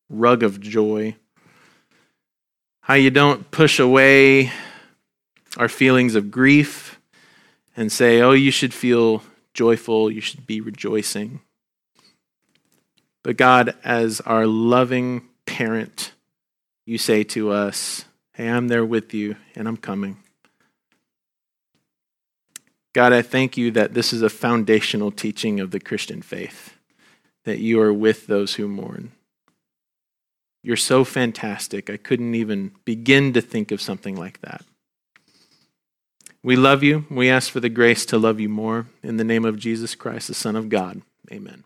rug 0.09 0.41
of 0.41 0.61
joy. 0.61 1.15
How 2.81 2.93
you 2.95 3.09
don't 3.09 3.49
push 3.51 3.79
away 3.79 4.51
our 5.57 5.67
feelings 5.67 6.15
of 6.15 6.31
grief 6.31 6.99
and 7.75 7.91
say, 7.91 8.21
oh, 8.21 8.31
you 8.31 8.51
should 8.51 8.73
feel 8.73 9.23
joyful, 9.53 10.09
you 10.09 10.21
should 10.21 10.47
be 10.47 10.61
rejoicing. 10.61 11.41
But 13.23 13.37
God, 13.37 13.75
as 13.83 14.21
our 14.21 14.45
loving 14.45 15.27
parent, 15.45 16.13
you 16.85 16.97
say 16.97 17.23
to 17.25 17.51
us, 17.51 18.05
hey, 18.33 18.49
I'm 18.49 18.67
there 18.67 18.85
with 18.85 19.13
you 19.13 19.35
and 19.55 19.67
I'm 19.67 19.77
coming. 19.77 20.22
God, 22.93 23.11
I 23.11 23.23
thank 23.23 23.57
you 23.57 23.71
that 23.71 23.93
this 23.93 24.13
is 24.13 24.21
a 24.21 24.29
foundational 24.29 25.11
teaching 25.11 25.59
of 25.59 25.71
the 25.71 25.79
Christian 25.79 26.21
faith, 26.21 26.77
that 27.43 27.59
you 27.59 27.81
are 27.81 27.93
with 27.93 28.27
those 28.27 28.55
who 28.55 28.67
mourn. 28.67 29.11
You're 30.61 30.77
so 30.77 31.03
fantastic. 31.03 31.89
I 31.89 31.97
couldn't 31.97 32.35
even 32.35 32.71
begin 32.85 33.33
to 33.33 33.41
think 33.41 33.71
of 33.71 33.81
something 33.81 34.15
like 34.15 34.39
that. 34.41 34.63
We 36.43 36.55
love 36.55 36.83
you. 36.83 37.05
We 37.09 37.29
ask 37.29 37.51
for 37.51 37.59
the 37.59 37.69
grace 37.69 38.05
to 38.07 38.17
love 38.17 38.39
you 38.39 38.49
more. 38.49 38.87
In 39.01 39.17
the 39.17 39.23
name 39.23 39.45
of 39.45 39.57
Jesus 39.57 39.95
Christ, 39.95 40.27
the 40.27 40.33
Son 40.33 40.55
of 40.55 40.69
God. 40.69 41.01
Amen. 41.31 41.63